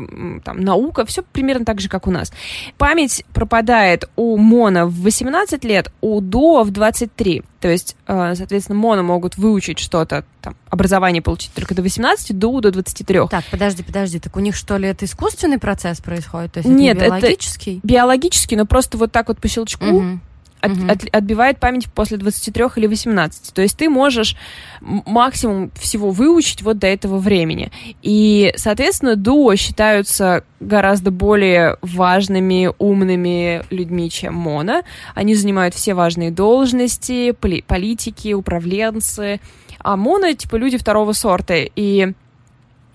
там, 0.45 0.61
наука, 0.61 1.07
все 1.07 1.23
примерно 1.23 1.65
так 1.65 1.81
же, 1.81 1.89
как 1.89 2.09
у 2.09 2.11
нас. 2.11 2.33
Память 2.79 3.25
пропадает 3.33 4.09
у 4.17 4.37
Мона 4.39 4.87
в 4.87 5.03
18 5.03 5.63
лет, 5.65 5.93
у 6.01 6.21
Дуо 6.21 6.65
в 6.65 6.73
23. 6.73 7.45
То 7.61 7.69
есть, 7.69 7.97
э, 8.09 8.35
соответственно, 8.35 8.79
Мона 8.79 9.03
могут 9.05 9.37
выучить 9.37 9.79
что-то, 9.79 10.25
там, 10.41 10.57
образование 10.69 11.23
получить 11.23 11.53
только 11.53 11.77
до 11.77 11.83
18, 11.83 12.37
Дуо 12.37 12.61
до 12.61 12.73
23. 12.73 13.29
Так, 13.29 13.45
подожди, 13.53 13.85
подожди, 13.85 14.19
так 14.19 14.37
у 14.37 14.41
них 14.41 14.57
что 14.57 14.77
ли 14.79 14.89
это 14.89 15.05
искусственный 15.05 15.59
процесс 15.59 16.01
происходит? 16.01 16.55
То 16.55 16.59
есть 16.59 16.71
Нет, 16.71 16.97
это 16.97 17.07
биологический? 17.07 17.79
это 17.79 17.87
биологический, 17.87 18.57
но 18.57 18.67
просто 18.67 18.99
вот 18.99 19.13
так 19.13 19.29
вот 19.29 19.39
по 19.39 19.47
щелчку 19.47 19.85
угу 19.85 20.21
от, 20.61 20.73
угу. 20.73 20.91
от, 20.91 21.05
отбивает 21.13 21.59
память 21.59 21.87
после 21.93 22.17
23 22.17 22.65
или 22.77 22.87
18. 22.87 23.55
То 23.55 23.63
есть 23.63 23.77
ты 23.77 23.89
можешь 23.89 24.37
максимум 24.81 25.71
всего 25.79 26.11
выучить 26.11 26.63
вот 26.63 26.79
до 26.79 26.87
этого 26.87 27.19
времени. 27.19 27.71
И, 28.03 28.53
соответственно, 28.57 29.17
дуо 29.17 29.57
считаются 29.57 30.45
гораздо 30.61 31.11
более 31.11 31.77
важными, 31.83 32.71
умными 32.79 33.63
людьми, 33.71 34.11
чем 34.11 34.35
моно. 34.35 34.83
Они 35.15 35.35
занимают 35.35 35.75
все 35.75 35.95
важные 35.95 36.31
должности, 36.31 37.33
поли 37.33 37.63
политики, 37.63 38.33
управленцы. 38.33 39.41
А 39.79 39.97
моно, 39.97 40.33
типа, 40.33 40.57
люди 40.57 40.77
второго 40.77 41.13
сорта. 41.13 41.55
И 41.57 42.13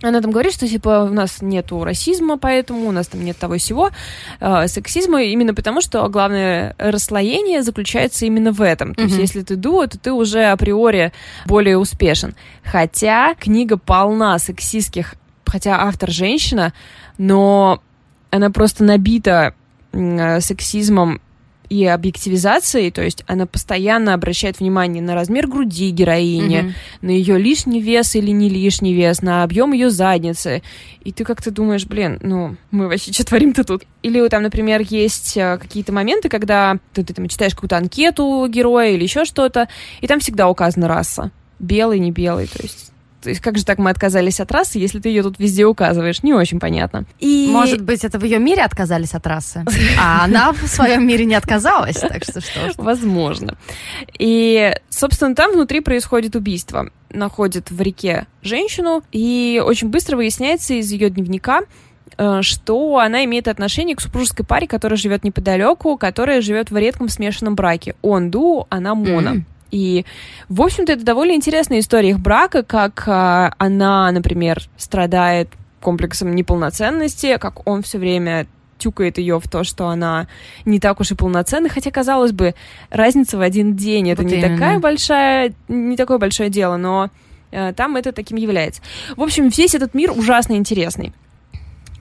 она 0.09 0.21
там 0.21 0.31
говорит, 0.31 0.53
что 0.53 0.67
типа 0.67 1.07
у 1.09 1.13
нас 1.13 1.41
нету 1.41 1.83
расизма, 1.83 2.37
поэтому 2.37 2.87
у 2.87 2.91
нас 2.91 3.07
там 3.07 3.23
нет 3.23 3.37
того 3.37 3.57
всего, 3.57 3.89
э, 4.39 4.67
сексизма, 4.67 5.23
именно 5.23 5.53
потому 5.53 5.81
что 5.81 6.07
главное 6.09 6.75
расслоение 6.77 7.63
заключается 7.63 8.25
именно 8.25 8.51
в 8.51 8.61
этом. 8.61 8.93
То 8.95 9.01
mm-hmm. 9.01 9.07
есть 9.07 9.17
если 9.17 9.41
ты 9.41 9.55
дуо, 9.55 9.87
то 9.87 9.97
ты 9.97 10.11
уже 10.11 10.45
априори 10.45 11.13
более 11.45 11.77
успешен. 11.77 12.35
Хотя 12.63 13.33
книга 13.35 13.77
полна 13.77 14.37
сексистских, 14.39 15.15
хотя 15.45 15.81
автор 15.81 16.11
женщина, 16.11 16.73
но 17.17 17.81
она 18.29 18.49
просто 18.49 18.83
набита 18.83 19.53
э, 19.91 20.41
сексизмом 20.41 21.21
и 21.73 21.85
объективизацией, 21.85 22.91
то 22.91 23.01
есть 23.01 23.23
она 23.25 23.47
постоянно 23.47 24.13
обращает 24.13 24.59
внимание 24.59 25.01
на 25.01 25.15
размер 25.15 25.47
груди 25.47 25.89
героини, 25.89 26.59
mm-hmm. 26.59 26.73
на 27.01 27.09
ее 27.09 27.39
лишний 27.39 27.81
вес 27.81 28.15
или 28.15 28.29
не 28.29 28.47
лишний 28.47 28.93
вес, 28.93 29.23
на 29.23 29.41
объем 29.43 29.73
ее 29.73 29.89
задницы. 29.89 30.61
И 31.03 31.11
ты 31.11 31.23
как-то 31.23 31.49
думаешь, 31.49 31.87
блин, 31.87 32.19
ну, 32.21 32.57
мы 32.69 32.87
вообще 32.87 33.11
что 33.11 33.25
творим-то 33.25 33.63
тут? 33.63 33.83
Или 34.03 34.27
там, 34.27 34.43
например, 34.43 34.81
есть 34.87 35.35
э, 35.35 35.57
какие-то 35.57 35.91
моменты, 35.91 36.29
когда 36.29 36.77
ты, 36.93 37.03
ты 37.03 37.13
там 37.13 37.27
читаешь 37.27 37.55
какую-то 37.55 37.77
анкету 37.77 38.45
героя 38.47 38.91
или 38.91 39.01
еще 39.01 39.25
что-то, 39.25 39.67
и 40.01 40.05
там 40.05 40.19
всегда 40.19 40.49
указана 40.49 40.87
раса. 40.87 41.31
Белый, 41.57 41.97
не 41.97 42.11
белый, 42.11 42.45
то 42.45 42.61
есть 42.61 42.92
то 43.23 43.29
есть 43.29 43.41
как 43.41 43.57
же 43.57 43.63
так 43.63 43.77
мы 43.77 43.89
отказались 43.89 44.41
от 44.41 44.51
расы, 44.51 44.77
если 44.77 44.99
ты 44.99 45.07
ее 45.07 45.23
тут 45.23 45.39
везде 45.39 45.65
указываешь? 45.65 46.23
Не 46.23 46.33
очень 46.33 46.59
понятно. 46.59 47.05
И... 47.19 47.47
Может 47.49 47.81
быть, 47.81 48.03
это 48.03 48.19
в 48.19 48.23
ее 48.25 48.37
мире 48.37 48.63
отказались 48.63 49.13
от 49.13 49.25
расы, 49.25 49.63
а 49.99 50.25
она 50.25 50.51
в 50.51 50.67
своем 50.67 51.07
мире 51.07 51.25
не 51.25 51.35
отказалась, 51.35 51.95
так 51.95 52.23
что 52.23 52.41
что 52.41 52.71
ж. 52.71 52.73
Возможно. 52.77 53.57
И, 54.19 54.73
собственно, 54.89 55.33
там 55.35 55.53
внутри 55.53 55.79
происходит 55.79 56.35
убийство. 56.35 56.89
Находят 57.09 57.71
в 57.71 57.79
реке 57.79 58.27
женщину, 58.41 59.03
и 59.11 59.61
очень 59.63 59.89
быстро 59.89 60.17
выясняется 60.17 60.73
из 60.73 60.91
ее 60.91 61.09
дневника, 61.09 61.61
э, 62.17 62.41
что 62.41 62.97
она 62.97 63.23
имеет 63.23 63.47
отношение 63.47 63.95
к 63.95 64.01
супружеской 64.01 64.45
паре, 64.45 64.67
которая 64.67 64.97
живет 64.97 65.23
неподалеку, 65.23 65.97
которая 65.97 66.41
живет 66.41 66.71
в 66.71 66.77
редком 66.77 67.07
смешанном 67.07 67.55
браке. 67.55 67.95
Он 68.01 68.31
ду, 68.31 68.67
она 68.69 68.95
мона. 68.95 69.29
Mm-hmm. 69.29 69.43
И, 69.73 70.05
в 70.49 70.61
общем-то, 70.61 70.93
это 70.93 71.03
довольно 71.03 71.31
интересная 71.31 71.79
история 71.79 72.11
их 72.11 72.19
брака, 72.19 72.61
как 72.61 73.03
а, 73.07 73.55
она, 73.57 74.11
например, 74.11 74.61
страдает 74.77 75.49
комплексом 75.81 76.35
неполноценности, 76.35 77.37
как 77.37 77.67
он 77.67 77.81
все 77.81 77.97
время 77.97 78.45
тюкает 78.77 79.17
ее 79.17 79.39
в 79.39 79.49
то, 79.49 79.63
что 79.63 79.87
она 79.87 80.27
не 80.65 80.79
так 80.79 80.99
уж 80.99 81.11
и 81.11 81.15
полноценна, 81.15 81.69
хотя, 81.69 81.89
казалось 81.89 82.33
бы, 82.33 82.53
разница 82.91 83.37
в 83.37 83.41
один 83.41 83.75
день, 83.75 84.11
это 84.11 84.21
вот 84.21 84.31
не 84.31 84.37
именно. 84.37 84.55
такая 84.55 84.79
большая, 84.79 85.53
не 85.67 85.97
такое 85.97 86.19
большое 86.19 86.51
дело, 86.51 86.77
но 86.77 87.09
э, 87.49 87.73
там 87.73 87.95
это 87.95 88.11
таким 88.11 88.37
является. 88.37 88.83
В 89.17 89.23
общем, 89.23 89.49
весь 89.49 89.73
этот 89.73 89.95
мир 89.95 90.11
ужасно 90.11 90.53
интересный. 90.53 91.13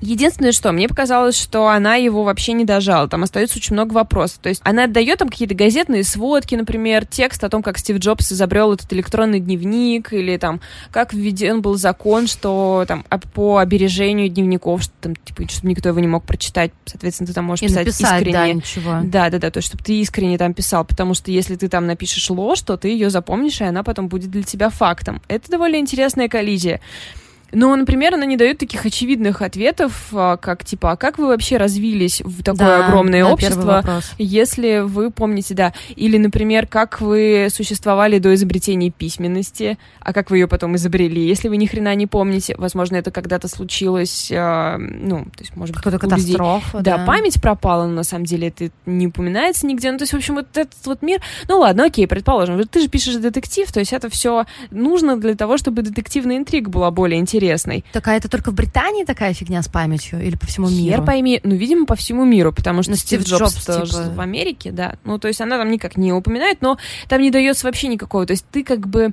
Единственное, 0.03 0.51
что 0.51 0.73
мне 0.73 0.88
показалось, 0.88 1.41
что 1.41 1.69
она 1.69 1.95
его 1.95 2.25
вообще 2.25 2.55
не 2.55 2.65
дожала. 2.65 3.07
Там 3.07 3.23
остается 3.23 3.59
очень 3.59 3.75
много 3.75 3.93
вопросов. 3.93 4.38
То 4.43 4.49
есть 4.49 4.61
она 4.65 4.85
отдает 4.85 5.21
там 5.21 5.29
какие-то 5.29 5.55
газетные 5.55 6.03
сводки, 6.03 6.57
например, 6.57 7.07
текст 7.07 7.45
о 7.45 7.49
том, 7.49 7.62
как 7.62 7.79
Стив 7.79 7.99
Джобс 7.99 8.33
изобрел 8.33 8.73
этот 8.73 8.93
электронный 8.93 9.38
дневник, 9.38 10.12
или 10.12 10.37
там, 10.38 10.61
как 10.91 11.15
введен 11.15 11.62
был 11.62 11.77
закон, 11.77 12.27
что 12.27 12.85
там 12.88 13.05
по 13.33 13.59
обережению 13.59 14.29
дневников, 14.29 14.83
что 14.83 14.93
там, 15.01 15.15
типа, 15.15 15.49
чтобы 15.49 15.69
никто 15.69 15.88
его 15.88 16.01
не 16.01 16.09
мог 16.09 16.25
прочитать. 16.25 16.73
Соответственно, 16.85 17.29
ты 17.29 17.35
там 17.35 17.45
можешь 17.45 17.62
И 17.62 17.69
писать 17.69 17.87
написать, 17.87 18.23
искренне. 18.23 18.33
Да, 18.33 18.53
ничего. 18.53 18.99
да, 19.05 19.31
да, 19.31 19.38
да. 19.38 19.51
То 19.53 19.59
есть, 19.59 19.69
чтобы 19.69 19.85
ты 19.85 20.01
искренне 20.01 20.37
там 20.37 20.53
писал, 20.53 20.85
потому 20.85 21.15
что 21.15 21.31
если 21.31 21.55
ты 21.55 21.69
там 21.69 21.87
напишешь 21.87 22.29
ложь, 22.29 22.62
то 22.62 22.77
ты 22.77 22.88
ее 22.88 23.09
запомнишь, 23.09 23.61
и 23.61 23.65
она 23.65 23.85
потом 23.85 24.09
будет 24.09 24.33
для 24.33 24.43
тебя 24.43 24.69
фактом. 24.69 25.23
Это 25.29 25.49
довольно 25.49 25.77
интересная 25.77 26.29
коллизия. 26.29 26.81
Но, 27.53 27.77
например, 27.77 28.15
она 28.15 28.25
не 28.25 28.37
дает 28.37 28.59
таких 28.59 28.87
очевидных 28.87 29.43
ответов, 29.43 30.09
а, 30.12 30.38
как 30.38 30.65
типа, 30.65 30.93
а 30.93 30.97
как 30.97 31.19
вы 31.19 31.27
вообще 31.27 31.59
развились 31.59 32.23
в 32.23 32.43
такое 32.43 32.79
да, 32.79 32.87
огромное 32.87 33.25
да, 33.25 33.31
общество, 33.31 33.85
если 34.17 34.79
вы 34.79 35.11
помните, 35.11 35.55
да, 35.55 35.75
или, 35.95 36.17
например, 36.17 36.67
как 36.67 37.01
вы 37.01 37.49
существовали 37.51 38.19
до 38.19 38.35
изобретения 38.35 38.91
письменности, 38.91 39.79
а 40.01 40.12
как 40.15 40.31
вы 40.31 40.38
ее 40.38 40.49
потом 40.49 40.77
изобрели, 40.77 41.27
если 41.27 41.49
вы 41.49 41.59
ни 41.59 41.67
хрена 41.67 41.95
не 41.95 42.07
помните, 42.07 42.55
возможно, 42.57 42.97
это 42.97 43.11
когда-то 43.11 43.49
случилось, 43.49 44.31
э, 44.31 44.77
ну, 44.79 45.25
то 45.25 45.41
есть, 45.41 45.55
может 45.55 45.75
быть, 45.75 45.85
какая-то 45.85 45.99
катастрофа, 45.99 46.81
да. 46.81 46.99
да, 46.99 47.05
память 47.05 47.41
пропала, 47.41 47.87
но 47.87 47.93
на 47.93 48.05
самом 48.05 48.25
деле 48.25 48.49
это 48.49 48.71
не 48.87 49.09
упоминается 49.09 49.67
нигде, 49.67 49.93
ну, 49.93 49.99
то 49.99 50.05
есть, 50.05 50.15
в 50.15 50.17
общем, 50.17 50.37
вот 50.37 50.57
этот 50.57 50.87
вот 50.87 51.03
мир, 51.03 51.21
ну, 51.49 51.59
ладно, 51.59 51.85
окей, 51.85 52.07
предположим, 52.07 52.62
ты 52.67 52.81
же 52.81 52.88
пишешь 52.88 53.17
детектив, 53.17 53.71
то 53.71 53.81
есть 53.81 53.93
это 53.93 54.09
все 54.09 54.47
нужно 54.71 55.19
для 55.19 55.35
того, 55.35 55.59
чтобы 55.59 55.83
детективная 55.83 56.38
интрига 56.38 56.71
была 56.71 56.91
более 56.91 57.21
интересной 57.21 57.42
интересной. 57.43 57.85
Так 57.93 58.09
а 58.09 58.15
это 58.15 58.29
только 58.29 58.51
в 58.51 58.55
Британии 58.55 59.05
такая 59.05 59.35
фигня 59.35 59.63
с 59.63 59.69
памятью 59.69 60.23
или 60.23 60.37
по 60.37 60.47
всему 60.47 60.69
миру? 60.69 60.97
Хер 60.97 61.05
пойми, 61.05 61.41
ну, 61.43 61.55
видимо, 61.55 61.87
по 61.87 61.97
всему 61.97 62.25
миру, 62.25 62.53
потому 62.53 62.83
что 62.83 62.93
ну, 62.93 62.97
Стив, 62.97 63.23
Стив 63.23 63.39
Джобс, 63.39 63.69
Джобс 63.69 63.91
типа... 63.91 64.11
в 64.15 64.21
Америке, 64.21 64.71
да. 64.71 64.97
Ну, 65.05 65.19
то 65.19 65.29
есть 65.29 65.41
она 65.41 65.59
там 65.59 65.71
никак 65.71 65.97
не 65.97 66.13
упоминает, 66.13 66.63
но 66.63 66.79
там 67.09 67.21
не 67.21 67.31
дается 67.31 67.67
вообще 67.67 67.89
никакого. 67.89 68.27
То 68.27 68.33
есть 68.33 68.47
ты 68.51 68.63
как 68.63 68.87
бы, 68.87 69.13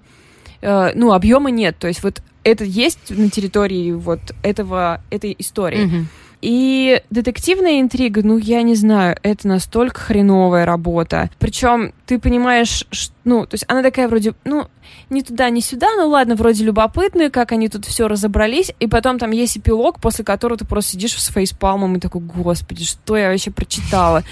э, 0.62 0.92
ну, 0.96 1.14
объема 1.14 1.50
нет. 1.50 1.78
То 1.80 1.88
есть 1.88 2.04
вот 2.04 2.22
это 2.44 2.64
есть 2.64 3.10
на 3.10 3.30
территории 3.30 3.92
вот 3.92 4.20
этого, 4.44 5.02
этой 5.10 5.36
истории. 5.38 5.86
Mm-hmm. 5.86 6.06
И 6.42 7.02
детективная 7.10 7.82
интрига, 7.82 8.22
ну, 8.24 8.38
я 8.38 8.62
не 8.62 8.76
знаю, 8.76 9.18
это 9.24 9.48
настолько 9.48 10.00
хреновая 10.00 10.66
работа. 10.66 11.30
Причем 11.38 11.94
ты 12.06 12.18
понимаешь, 12.18 12.86
что, 12.92 13.14
ну, 13.26 13.46
то 13.46 13.56
есть 13.56 13.66
она 13.68 13.84
такая 13.84 14.08
вроде, 14.08 14.34
ну, 14.46 14.68
ни 15.10 15.22
туда, 15.22 15.50
ни 15.50 15.60
сюда, 15.60 15.88
ну 15.98 16.08
ладно, 16.08 16.36
вроде 16.36 16.64
любопытные, 16.64 17.30
как 17.30 17.52
они 17.52 17.68
тут 17.68 17.86
все 17.86 18.08
разобрались, 18.08 18.72
и 18.80 18.88
потом 18.88 19.20
там 19.20 19.32
есть 19.32 19.58
эпилог, 19.58 20.00
после 20.00 20.24
которого 20.24 20.58
ты 20.58 20.66
просто 20.66 20.94
сидишь 20.94 21.20
с 21.22 21.28
фейспалмом 21.28 21.98
и 21.98 22.00
такой, 22.00 22.22
господи, 22.22 22.86
что 22.86 23.18
я 23.18 23.30
вообще 23.30 23.52
прочитала? 23.52 24.24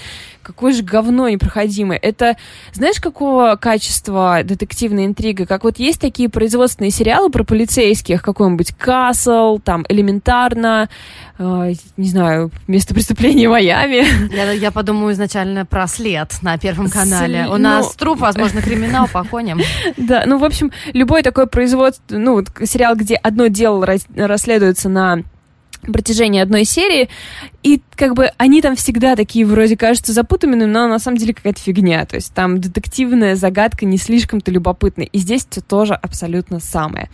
Какое 0.48 0.72
же 0.72 0.82
говно 0.82 1.28
непроходимое. 1.28 1.98
Это, 1.98 2.38
знаешь, 2.72 2.98
какого 3.00 3.56
качества 3.56 4.40
детективная 4.42 5.04
интрига? 5.04 5.44
Как 5.44 5.62
вот 5.62 5.78
есть 5.78 6.00
такие 6.00 6.30
производственные 6.30 6.90
сериалы 6.90 7.28
про 7.28 7.44
полицейских, 7.44 8.22
какой-нибудь 8.22 8.72
Касл, 8.72 9.58
там, 9.58 9.84
Элементарно, 9.90 10.88
э, 11.38 11.74
не 11.98 12.08
знаю, 12.08 12.50
Место 12.66 12.94
преступления 12.94 13.46
Майами. 13.50 14.06
Я, 14.34 14.52
я 14.52 14.70
подумаю 14.70 15.12
изначально 15.12 15.66
про 15.66 15.86
след 15.86 16.32
на 16.40 16.56
Первом 16.56 16.88
канале. 16.88 17.46
У 17.46 17.58
нас 17.58 17.84
ну... 17.84 17.92
труп, 17.98 18.20
возможно, 18.20 18.62
криминал 18.62 19.06
по 19.06 19.24
коням. 19.24 19.60
Да, 19.98 20.24
ну, 20.24 20.38
в 20.38 20.44
общем, 20.44 20.72
любой 20.94 21.22
такой 21.22 21.46
производство, 21.46 22.16
ну, 22.16 22.42
сериал, 22.64 22.96
где 22.96 23.16
одно 23.16 23.48
дело 23.48 23.86
расследуется 24.16 24.88
на 24.88 25.24
протяжении 25.80 26.40
одной 26.40 26.64
серии, 26.64 27.08
и 27.62 27.82
как 27.96 28.14
бы 28.14 28.30
они 28.38 28.62
там 28.62 28.76
всегда 28.76 29.16
такие 29.16 29.44
вроде 29.44 29.76
кажутся 29.76 30.12
запутанными, 30.12 30.64
но 30.64 30.86
на 30.86 30.98
самом 30.98 31.18
деле 31.18 31.34
какая-то 31.34 31.60
фигня. 31.60 32.06
То 32.06 32.16
есть 32.16 32.32
там 32.32 32.60
детективная 32.60 33.34
загадка 33.34 33.84
не 33.84 33.98
слишком-то 33.98 34.50
любопытная. 34.50 35.06
И 35.06 35.18
здесь 35.18 35.44
все 35.48 35.60
тоже 35.60 35.94
абсолютно 35.94 36.60
самое. 36.60 37.10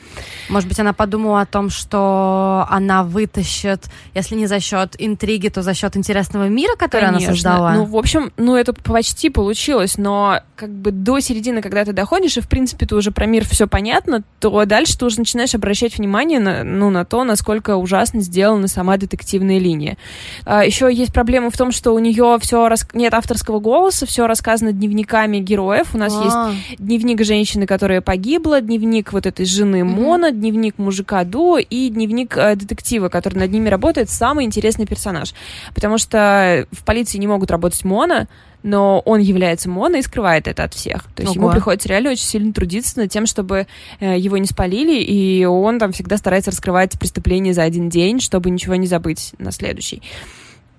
Может 0.51 0.69
быть, 0.69 0.79
она 0.79 0.93
подумала 0.93 1.41
о 1.41 1.47
том, 1.47 1.71
что 1.71 2.67
она 2.69 3.05
вытащит, 3.05 3.87
если 4.15 4.35
не 4.35 4.47
за 4.47 4.61
счет 4.61 4.95
интриги, 4.99 5.49
то 5.49 5.63
за 5.63 5.73
счет 5.73 5.97
интересного 5.97 6.49
мира, 6.49 6.77
который 6.77 7.07
Конечно. 7.07 7.29
она 7.29 7.35
создала. 7.35 7.75
Ну, 7.75 7.85
в 7.87 7.97
общем, 7.97 8.33
ну 8.37 8.55
это 8.55 8.75
почти 8.75 9.31
получилось, 9.31 9.97
но 9.97 10.41
как 10.57 10.71
бы 10.71 10.91
до 10.91 11.21
середины, 11.21 11.63
когда 11.63 11.85
ты 11.85 11.93
доходишь, 11.93 12.37
и 12.37 12.41
в 12.41 12.49
принципе 12.49 12.87
ты 12.87 12.95
уже 12.95 13.11
про 13.11 13.27
мир 13.27 13.47
все 13.47 13.67
понятно, 13.67 14.23
то 14.41 14.65
дальше 14.67 14.99
ты 14.99 15.07
уже 15.07 15.19
начинаешь 15.19 15.55
обращать 15.55 15.97
внимание 15.97 16.39
на, 16.39 16.65
ну, 16.65 16.91
на 16.91 17.05
то, 17.05 17.25
насколько 17.25 17.77
ужасно 17.77 18.21
сделана 18.55 18.69
сама 18.69 18.97
детективная 18.97 19.59
линия. 19.59 19.97
А, 20.45 20.65
еще 20.65 20.93
есть 20.93 21.13
проблема 21.13 21.51
в 21.51 21.57
том, 21.57 21.73
что 21.73 21.93
у 21.93 21.99
нее 21.99 22.39
все 22.41 22.69
рас... 22.69 22.87
нет 22.95 23.13
авторского 23.15 23.59
голоса, 23.61 24.07
все 24.07 24.27
рассказано 24.27 24.73
дневниками 24.73 25.39
героев. 25.39 25.95
У 25.95 25.99
нас 25.99 26.13
А-а-а. 26.15 26.53
есть 26.53 26.81
дневник 26.81 27.25
женщины, 27.25 27.67
которая 27.67 28.01
погибла, 28.01 28.61
дневник 28.61 29.13
вот 29.13 29.27
этой 29.27 29.47
жены 29.47 29.85
Мона, 29.85 30.27
mm-hmm. 30.27 30.33
дневник 30.33 30.79
мужика 30.79 31.25
Ду 31.25 31.57
и 31.57 31.89
дневник 31.89 32.37
э, 32.37 32.57
детектива, 32.57 33.09
который 33.09 33.39
над 33.39 33.51
ними 33.51 33.69
работает. 33.69 34.11
Самый 34.11 34.45
интересный 34.45 34.87
персонаж. 34.87 35.35
Потому 35.75 35.99
что 35.99 36.67
в 36.71 36.85
полиции 36.85 37.19
не 37.19 37.27
могут 37.27 37.51
работать 37.51 37.85
Мона, 37.85 38.29
но 38.65 39.01
он 39.01 39.21
является 39.21 39.69
моно 39.69 39.99
и 39.99 40.03
скрывает 40.03 40.49
это 40.49 40.65
от 40.65 40.75
всех. 40.75 41.05
То 41.15 41.23
есть 41.23 41.37
Ого. 41.37 41.45
ему 41.45 41.53
приходится 41.53 41.89
реально 41.89 42.11
очень 42.11 42.25
сильно 42.25 42.53
трудиться 42.53 42.99
над 42.99 43.11
тем, 43.11 43.27
чтобы 43.27 43.67
э, 44.01 44.19
его 44.19 44.39
не 44.39 44.47
спалили, 44.47 45.01
и 45.01 45.45
он 45.45 45.79
там 45.79 45.93
всегда 45.93 46.17
старается 46.17 46.51
раскрывать 46.51 46.99
преступления 46.99 47.53
за 47.53 47.63
один 47.63 47.91
день, 47.91 48.21
чтобы 48.21 48.51
ничего 48.51 48.75
не 48.75 48.87
забыть 48.87 49.35
на 49.39 49.53
следующий. 49.53 50.03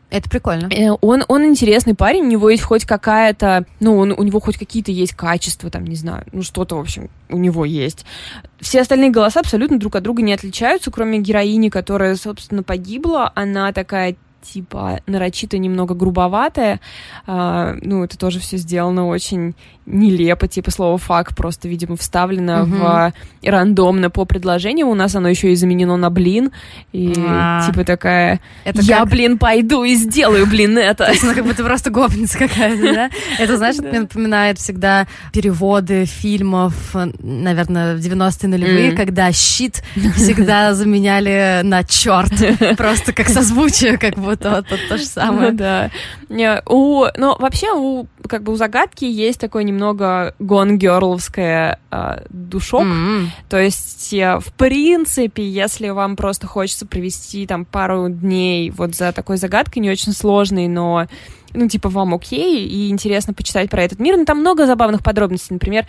Это 0.10 0.30
прикольно. 0.30 0.68
Э, 0.72 0.92
он, 1.02 1.26
он 1.28 1.46
интересный 1.46 1.94
парень, 1.94 2.24
у 2.24 2.30
него 2.30 2.50
есть 2.50 2.64
хоть 2.64 2.86
какая-то, 2.86 3.66
ну, 3.80 3.98
он, 3.98 4.12
у 4.12 4.24
него 4.24 4.40
хоть 4.40 4.58
какие-то 4.58 4.92
есть 4.92 5.14
качества, 5.14 5.70
там, 5.70 5.86
не 5.86 5.96
знаю, 5.96 6.26
ну, 6.32 6.42
что-то, 6.42 6.78
в 6.78 6.80
общем, 6.80 7.10
у 7.30 7.38
него 7.38 7.66
есть. 7.66 8.06
Все 8.60 8.82
остальные 8.82 9.12
голоса 9.12 9.42
абсолютно 9.42 9.78
друг 9.78 9.96
от 9.96 10.04
друга 10.04 10.24
не 10.24 10.34
отличаются, 10.34 10.90
кроме 10.90 11.20
героини, 11.20 11.70
которая, 11.70 12.16
собственно, 12.16 12.64
погибла. 12.64 13.32
Она 13.36 13.72
такая 13.74 14.16
типа 14.46 15.02
нарочито 15.08 15.58
немного 15.58 15.96
грубоватая. 15.96 16.80
А, 17.26 17.76
ну, 17.82 18.04
это 18.04 18.18
тоже 18.18 18.40
все 18.40 18.58
сделано 18.58 19.08
очень 19.08 19.56
нелепо, 19.86 20.48
типа 20.48 20.72
слово 20.72 20.98
фак 20.98 21.36
просто, 21.36 21.68
видимо, 21.68 21.96
вставлено 21.96 22.64
угу. 22.64 22.76
в 22.76 23.14
рандомно 23.44 24.10
по 24.10 24.26
предложению. 24.26 24.88
У 24.88 24.96
нас 24.96 25.16
оно 25.16 25.30
еще 25.30 25.52
и 25.52 25.56
заменено 25.56 25.98
на 25.98 26.10
блин. 26.10 26.52
И 26.92 27.14
а, 27.18 27.66
типа 27.66 27.84
такая, 27.84 28.40
это 28.64 28.82
я, 28.82 29.00
как... 29.00 29.10
блин, 29.10 29.38
пойду 29.38 29.84
и 29.84 29.96
сделаю, 29.96 30.48
блин, 30.48 30.78
это. 30.78 31.12
Она 31.22 31.34
как 31.34 31.46
будто 31.46 31.64
просто 31.64 31.90
гопница 31.92 32.38
какая-то, 32.38 32.94
да? 32.94 33.10
Это, 33.40 33.58
знаешь, 33.58 33.78
мне 33.78 34.02
напоминает 34.02 34.58
всегда 34.58 35.08
переводы 35.32 36.06
фильмов, 36.06 36.74
наверное, 37.20 37.96
в 37.96 38.00
90-е 38.00 38.50
нулевые, 38.50 38.92
когда 38.94 39.32
щит 39.32 39.84
всегда 40.16 40.74
заменяли 40.74 41.62
на 41.64 41.84
черт. 41.84 42.34
Просто 42.78 43.14
как 43.14 43.30
созвучие, 43.30 43.98
как 43.98 44.16
будто 44.16 44.66
вот 44.70 44.80
то 44.90 44.98
же 44.98 45.06
самое. 45.06 45.52
Да. 45.52 45.92
У, 46.66 47.06
ну, 47.16 47.36
вообще, 47.40 47.72
у, 47.74 48.08
как 48.28 48.44
бы 48.44 48.52
у 48.52 48.56
загадки 48.56 49.06
есть 49.06 49.40
такой 49.40 49.64
немного 49.64 50.36
гонгерловская 50.40 51.80
э, 51.92 52.26
душок. 52.30 52.84
Mm-hmm. 52.84 53.28
То 53.50 53.58
есть, 53.58 54.14
э, 54.14 54.40
в 54.40 54.52
принципе, 54.54 55.48
если 55.48 55.90
вам 55.90 56.16
просто 56.16 56.48
хочется 56.48 56.86
провести 56.86 57.48
там 57.48 57.66
пару 57.66 58.10
дней 58.10 58.70
вот 58.72 58.96
за 58.96 59.12
такой 59.12 59.38
загадкой, 59.38 59.82
не 59.82 59.90
очень 59.90 60.12
сложной, 60.12 60.68
но 60.68 61.08
ну, 61.54 61.68
типа, 61.68 61.90
вам 61.90 62.14
окей, 62.14 62.68
и 62.68 62.90
интересно 62.90 63.34
почитать 63.34 63.70
про 63.70 63.84
этот 63.84 64.00
мир. 64.00 64.18
Но 64.18 64.26
там 64.26 64.40
много 64.40 64.66
забавных 64.66 65.04
подробностей. 65.04 65.54
Например, 65.54 65.86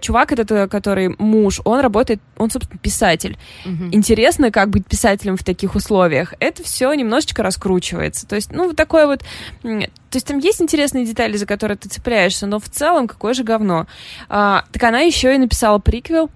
чувак 0.00 0.32
этот, 0.32 0.50
э, 0.52 0.68
который 0.68 1.14
муж, 1.18 1.60
он 1.64 1.80
работает, 1.80 2.20
он, 2.36 2.50
собственно, 2.50 2.78
писатель. 2.78 3.36
Угу. 3.64 3.90
Интересно, 3.92 4.50
как 4.50 4.70
быть 4.70 4.86
писателем 4.86 5.36
в 5.36 5.44
таких 5.44 5.74
условиях. 5.74 6.34
Это 6.40 6.62
все 6.62 6.92
немножечко 6.94 7.42
раскручивается. 7.42 8.26
То 8.26 8.36
есть, 8.36 8.52
ну, 8.52 8.66
вот 8.68 8.76
такое 8.76 9.06
вот... 9.06 9.22
То 9.62 10.16
есть 10.16 10.26
там 10.26 10.38
есть 10.38 10.62
интересные 10.62 11.04
детали, 11.04 11.36
за 11.36 11.44
которые 11.44 11.76
ты 11.76 11.88
цепляешься, 11.88 12.46
но 12.46 12.58
в 12.58 12.68
целом 12.68 13.06
какое 13.06 13.34
же 13.34 13.44
говно. 13.44 13.86
А, 14.28 14.64
так 14.72 14.82
она 14.84 15.00
еще 15.00 15.34
и 15.34 15.38
написала 15.38 15.78
приквел, 15.78 16.30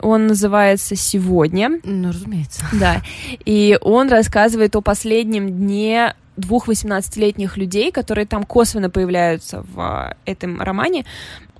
он 0.00 0.26
называется 0.26 0.96
«Сегодня». 0.96 1.80
Ну, 1.82 2.08
разумеется. 2.08 2.66
Да. 2.72 3.00
И 3.44 3.78
он 3.80 4.08
рассказывает 4.08 4.76
о 4.76 4.82
последнем 4.82 5.48
дне 5.48 6.14
двух 6.36 6.68
18-летних 6.68 7.56
людей, 7.56 7.92
которые 7.92 8.26
там 8.26 8.44
косвенно 8.44 8.90
появляются 8.90 9.62
в 9.62 9.80
а, 9.80 10.16
этом 10.24 10.60
романе, 10.60 11.04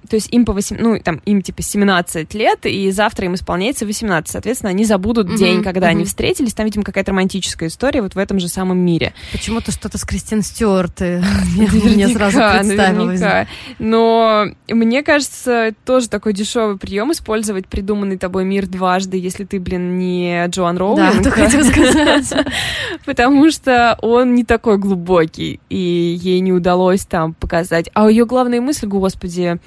то 0.08 0.16
есть 0.16 0.32
им 0.32 0.44
по 0.44 0.52
8, 0.52 0.76
ну, 0.78 0.98
там, 0.98 1.16
им 1.24 1.42
типа 1.42 1.62
17 1.62 2.34
лет, 2.34 2.66
и 2.66 2.90
завтра 2.90 3.26
им 3.26 3.34
исполняется 3.34 3.86
18. 3.86 4.30
Соответственно, 4.30 4.70
они 4.70 4.84
забудут 4.84 5.28
mm-hmm. 5.28 5.36
день, 5.36 5.62
когда 5.62 5.86
mm-hmm. 5.86 5.90
они 5.90 6.04
встретились. 6.04 6.54
Там, 6.54 6.66
видимо, 6.66 6.84
какая-то 6.84 7.12
романтическая 7.12 7.68
история 7.68 8.02
вот 8.02 8.14
в 8.14 8.18
этом 8.18 8.38
же 8.38 8.48
самом 8.48 8.78
мире. 8.78 9.14
Почему-то 9.32 9.72
что-то 9.72 9.98
с 9.98 10.04
Кристин 10.04 10.42
Стюарт 10.42 11.00
э, 11.00 11.22
мне 11.56 12.08
сразу 12.08 12.38
представилось. 12.58 13.48
Но 13.78 14.46
мне 14.68 15.02
кажется, 15.02 15.74
тоже 15.84 16.08
такой 16.08 16.32
дешевый 16.32 16.76
прием 16.76 17.12
использовать 17.12 17.66
придуманный 17.66 18.18
тобой 18.18 18.44
мир 18.44 18.66
дважды, 18.66 19.16
если 19.16 19.44
ты, 19.44 19.58
блин, 19.58 19.98
не 19.98 20.46
Джоан 20.48 20.76
Роулинг. 20.76 21.22
Да, 21.22 21.30
хотела 21.30 21.62
сказать. 21.70 22.46
Потому 23.06 23.50
что 23.50 23.98
он 24.02 24.34
не 24.34 24.44
такой 24.44 24.78
глубокий, 24.78 25.60
и 25.68 26.18
ей 26.20 26.40
не 26.40 26.52
удалось 26.52 27.04
там 27.04 27.34
показать. 27.34 27.90
А 27.94 28.08
ее 28.08 28.26
главная 28.26 28.60
мысль, 28.60 28.86
господи, 28.86 29.58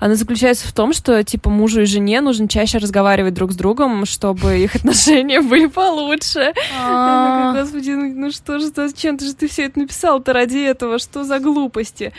она 0.00 0.14
заключается 0.14 0.66
в 0.66 0.72
том, 0.72 0.92
что, 0.92 1.22
типа, 1.22 1.50
мужу 1.50 1.82
и 1.82 1.84
жене 1.84 2.20
нужно 2.20 2.48
чаще 2.48 2.78
разговаривать 2.78 3.34
друг 3.34 3.52
с 3.52 3.56
другом, 3.56 4.04
чтобы 4.06 4.58
их 4.58 4.74
отношения 4.76 5.40
были 5.40 5.66
получше. 5.66 6.52
А. 6.80 7.54
Господи, 7.54 7.90
ну, 7.90 8.12
ну 8.14 8.30
что 8.30 8.58
же, 8.58 8.68
зачем 8.74 9.18
ты 9.18 9.26
же 9.26 9.34
ты 9.34 9.48
все 9.48 9.66
это 9.66 9.78
написал-то 9.78 10.32
ради 10.32 10.58
этого? 10.58 10.98
Что 10.98 11.24
за 11.24 11.38
глупости? 11.38 12.12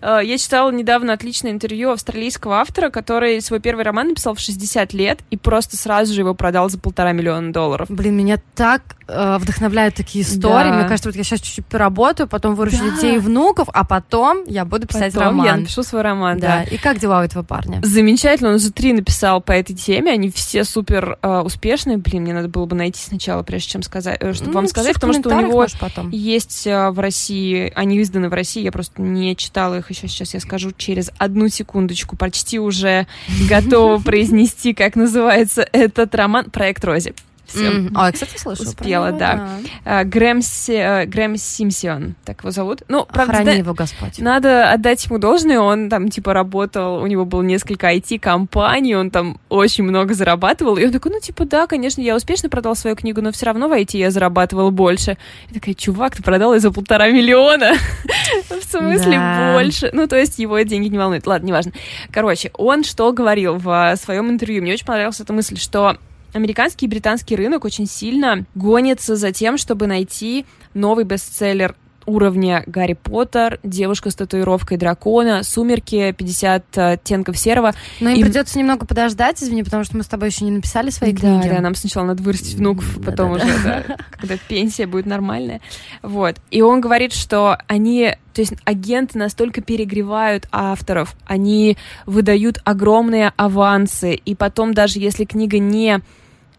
Э, 0.00 0.20
я 0.22 0.38
читала 0.38 0.70
недавно 0.70 1.12
отличное 1.12 1.50
интервью 1.50 1.90
австралийского 1.90 2.56
автора, 2.56 2.90
который 2.90 3.40
свой 3.40 3.60
первый 3.60 3.84
роман 3.84 4.08
написал 4.08 4.34
в 4.34 4.40
60 4.40 4.92
лет 4.92 5.20
и 5.30 5.36
просто 5.36 5.76
сразу 5.76 6.12
же 6.14 6.20
его 6.20 6.34
продал 6.34 6.68
за 6.68 6.78
полтора 6.78 7.12
миллиона 7.12 7.52
долларов. 7.52 7.88
Блин, 7.90 8.16
меня 8.16 8.38
так 8.54 8.82
э, 9.08 9.38
вдохновляют 9.38 9.94
такие 9.94 10.24
истории. 10.24 10.70
Да. 10.70 10.74
Мне 10.74 10.88
кажется, 10.88 11.08
вот 11.08 11.16
я 11.16 11.24
сейчас 11.24 11.40
чуть-чуть 11.40 11.66
поработаю, 11.66 12.28
потом 12.28 12.54
выращу 12.54 12.78
да. 12.78 12.90
детей 12.90 13.16
и 13.16 13.18
внуков, 13.18 13.68
а 13.72 13.84
потом 13.84 14.44
я 14.46 14.64
буду 14.64 14.86
писать 14.86 15.12
потом 15.12 15.28
роман. 15.28 15.46
я 15.46 15.56
напишу 15.56 15.82
свой 15.82 16.02
роман, 16.02 16.38
да. 16.38 16.58
да. 16.58 16.62
И 16.64 16.78
как 16.78 16.98
дела 16.98 17.20
у 17.20 17.22
этого 17.22 17.42
парня? 17.42 17.80
Замечательно, 17.82 18.50
он 18.50 18.56
уже 18.56 18.70
три 18.70 18.92
написал 18.92 19.40
по 19.40 19.52
этой 19.52 19.74
теме, 19.74 20.12
они 20.12 20.30
все 20.30 20.64
супер 20.64 21.18
э, 21.22 21.40
успешные. 21.40 21.98
Блин, 21.98 22.22
мне 22.22 22.34
надо 22.34 22.48
было 22.48 22.66
бы 22.66 22.76
найти 22.76 23.00
сначала, 23.00 23.42
прежде 23.42 23.70
чем 23.70 23.82
сказать, 23.82 24.18
э, 24.20 24.32
чтобы 24.32 24.50
ну, 24.50 24.56
вам 24.56 24.66
сказать, 24.66 24.94
потому 24.94 25.12
что 25.12 25.28
у 25.28 25.40
него 25.40 25.66
есть 26.10 26.66
э, 26.66 26.90
в 26.90 26.98
России, 26.98 27.72
они 27.74 28.00
изданы 28.00 28.28
в 28.28 28.34
России, 28.34 28.62
я 28.62 28.72
просто 28.72 29.02
не 29.02 29.36
читала 29.36 29.78
их 29.78 29.81
еще 29.90 30.08
сейчас 30.08 30.34
я 30.34 30.40
скажу 30.40 30.72
через 30.76 31.10
одну 31.18 31.48
секундочку, 31.48 32.16
почти 32.16 32.58
уже 32.58 33.06
готова 33.48 33.98
произнести, 34.02 34.74
как 34.74 34.96
называется 34.96 35.66
этот 35.72 36.14
роман 36.14 36.50
«Проект 36.50 36.84
Рози». 36.84 37.14
Все. 37.52 37.70
Mm-hmm. 37.70 37.92
А, 37.94 38.06
я, 38.06 38.12
кстати, 38.12 38.38
слышала. 38.38 38.66
Успела, 38.66 39.12
да. 39.12 39.34
да. 39.34 39.50
А, 39.84 40.04
Грэм, 40.04 40.40
Си, 40.42 41.06
Грэм 41.06 41.36
Симсион, 41.36 42.14
так 42.24 42.40
его 42.40 42.50
зовут. 42.50 42.82
Ну, 42.88 43.04
правда, 43.04 43.34
Храни 43.34 43.58
его 43.58 43.74
Господь. 43.74 44.18
Надо 44.18 44.70
отдать 44.70 45.04
ему 45.04 45.18
должное, 45.18 45.60
он 45.60 45.90
там, 45.90 46.08
типа, 46.08 46.32
работал, 46.32 47.02
у 47.02 47.06
него 47.06 47.24
было 47.24 47.42
несколько 47.42 47.92
IT-компаний, 47.92 48.94
он 48.94 49.10
там 49.10 49.38
очень 49.48 49.84
много 49.84 50.14
зарабатывал, 50.14 50.76
и 50.76 50.86
он 50.86 50.92
такой, 50.92 51.12
ну, 51.12 51.20
типа, 51.20 51.44
да, 51.44 51.66
конечно, 51.66 52.00
я 52.00 52.16
успешно 52.16 52.48
продал 52.48 52.74
свою 52.74 52.96
книгу, 52.96 53.20
но 53.20 53.32
все 53.32 53.46
равно 53.46 53.68
в 53.68 53.72
IT 53.72 53.96
я 53.96 54.10
зарабатывал 54.10 54.70
больше. 54.70 55.18
Я 55.48 55.54
такая, 55.54 55.74
чувак, 55.74 56.16
ты 56.16 56.22
продал 56.22 56.54
ее 56.54 56.60
за 56.60 56.70
полтора 56.70 57.08
миллиона. 57.08 57.74
В 58.48 58.62
смысле 58.64 59.20
больше? 59.52 59.90
Ну, 59.92 60.06
то 60.06 60.16
есть 60.16 60.38
его 60.38 60.58
деньги 60.60 60.88
не 60.88 60.98
волнуют. 60.98 61.26
Ладно, 61.26 61.46
неважно. 61.46 61.72
Короче, 62.10 62.50
он 62.54 62.84
что 62.84 63.12
говорил 63.12 63.56
в 63.56 63.96
своем 63.96 64.30
интервью? 64.30 64.62
Мне 64.62 64.74
очень 64.74 64.86
понравилась 64.86 65.20
эта 65.20 65.32
мысль, 65.32 65.58
что 65.58 65.96
американский 66.32 66.86
и 66.86 66.88
британский 66.88 67.36
рынок 67.36 67.64
очень 67.64 67.86
сильно 67.86 68.44
гонится 68.54 69.16
за 69.16 69.32
тем, 69.32 69.58
чтобы 69.58 69.86
найти 69.86 70.46
новый 70.74 71.04
бестселлер 71.04 71.76
уровня 72.06 72.62
Гарри 72.66 72.94
Поттер, 72.94 73.58
Девушка 73.62 74.10
с 74.10 74.14
татуировкой 74.14 74.76
дракона, 74.76 75.42
Сумерки, 75.42 76.12
50 76.12 76.78
оттенков 76.78 77.38
серого. 77.38 77.74
Но 78.00 78.10
им 78.10 78.18
и... 78.18 78.22
придется 78.24 78.58
немного 78.58 78.86
подождать, 78.86 79.42
извини, 79.42 79.62
потому 79.62 79.84
что 79.84 79.96
мы 79.96 80.02
с 80.02 80.06
тобой 80.06 80.28
еще 80.28 80.44
не 80.44 80.50
написали 80.50 80.90
свои 80.90 81.14
книги. 81.14 81.48
Да, 81.48 81.60
нам 81.60 81.74
сначала 81.74 82.06
надо 82.06 82.22
вырастить 82.22 82.54
внуков, 82.54 82.98
потом 83.04 83.36
да, 83.38 83.44
уже, 83.44 83.62
да. 83.62 83.84
Да, 83.86 83.96
когда 84.18 84.36
пенсия 84.48 84.86
будет 84.86 85.06
нормальная. 85.06 85.60
Вот. 86.02 86.36
И 86.50 86.62
он 86.62 86.80
говорит, 86.80 87.12
что 87.12 87.58
они 87.66 88.16
то 88.32 88.40
есть 88.40 88.54
агенты 88.64 89.18
настолько 89.18 89.60
перегревают 89.60 90.48
авторов, 90.52 91.14
они 91.26 91.76
выдают 92.06 92.60
огромные 92.64 93.32
авансы, 93.36 94.14
и 94.14 94.34
потом 94.34 94.72
даже 94.72 94.98
если 94.98 95.26
книга 95.26 95.58
не 95.58 96.00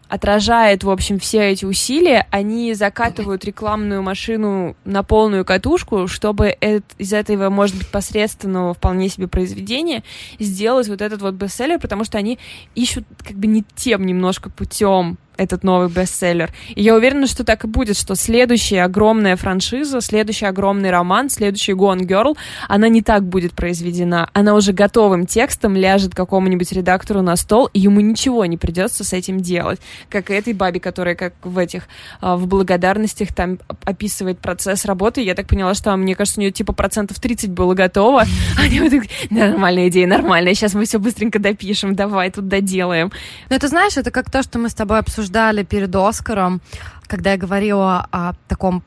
отражает, 0.08 0.84
в 0.84 0.90
общем, 0.90 1.18
все 1.18 1.50
эти 1.50 1.64
усилия, 1.64 2.26
они 2.30 2.74
закатывают 2.74 3.44
рекламную 3.44 4.02
машину 4.02 4.76
на 4.84 5.02
полную 5.02 5.44
катушку, 5.44 6.06
чтобы 6.08 6.56
из 6.98 7.12
этого, 7.12 7.50
может 7.50 7.76
быть, 7.76 7.88
посредственного 7.88 8.74
вполне 8.74 9.08
себе 9.08 9.28
произведения 9.28 10.02
сделать 10.38 10.88
вот 10.88 11.00
этот 11.00 11.22
вот 11.22 11.34
бестселлер, 11.34 11.78
потому 11.78 12.04
что 12.04 12.18
они 12.18 12.38
ищут 12.74 13.04
как 13.18 13.36
бы 13.36 13.46
не 13.46 13.64
тем 13.74 14.06
немножко 14.06 14.50
путем 14.50 15.18
этот 15.36 15.64
новый 15.64 15.88
бестселлер. 15.88 16.52
И 16.74 16.82
я 16.82 16.94
уверена, 16.94 17.26
что 17.26 17.44
так 17.44 17.64
и 17.64 17.68
будет, 17.68 17.96
что 17.96 18.14
следующая 18.14 18.82
огромная 18.82 19.36
франшиза, 19.36 20.00
следующий 20.00 20.46
огромный 20.46 20.90
роман, 20.90 21.30
следующий 21.30 21.72
Gone 21.72 22.00
Girl, 22.00 22.36
она 22.68 22.88
не 22.88 23.02
так 23.02 23.24
будет 23.24 23.52
произведена. 23.52 24.30
Она 24.32 24.54
уже 24.54 24.72
готовым 24.72 25.26
текстом 25.26 25.76
ляжет 25.76 26.14
какому-нибудь 26.14 26.70
редактору 26.72 27.22
на 27.22 27.36
стол, 27.36 27.68
и 27.72 27.80
ему 27.80 28.00
ничего 28.00 28.46
не 28.46 28.56
придется 28.56 29.04
с 29.04 29.12
этим 29.12 29.40
делать. 29.40 29.80
Как 30.08 30.30
и 30.30 30.34
этой 30.34 30.52
бабе, 30.52 30.80
которая 30.80 31.14
как 31.14 31.34
в 31.42 31.58
этих, 31.58 31.84
а, 32.20 32.36
в 32.36 32.46
благодарностях 32.46 33.34
там 33.34 33.58
описывает 33.84 34.38
процесс 34.38 34.84
работы. 34.84 35.20
Я 35.20 35.34
так 35.34 35.46
поняла, 35.46 35.74
что, 35.74 35.96
мне 35.96 36.14
кажется, 36.14 36.40
у 36.40 36.42
нее 36.42 36.52
типа 36.52 36.72
процентов 36.72 37.18
30 37.20 37.50
было 37.50 37.74
готово. 37.74 38.24
Они 38.58 38.80
вот 38.80 38.92
нормальная 39.30 39.88
идея, 39.88 40.06
нормальная, 40.06 40.54
сейчас 40.54 40.74
мы 40.74 40.84
все 40.84 40.98
быстренько 40.98 41.38
допишем, 41.38 41.94
давай 41.94 42.30
тут 42.30 42.48
доделаем. 42.48 43.12
Ну, 43.50 43.56
это 43.56 43.68
знаешь, 43.68 43.96
это 43.96 44.10
как 44.10 44.30
то, 44.30 44.42
что 44.42 44.58
мы 44.58 44.68
с 44.68 44.74
тобой 44.74 44.98
обсуждали 44.98 45.23
обсуждали 45.24 45.62
перед 45.62 45.94
Оскаром, 45.96 46.60
когда 47.06 47.32
я 47.32 47.36
говорила 47.38 48.06
о 48.12 48.34
таком 48.46 48.82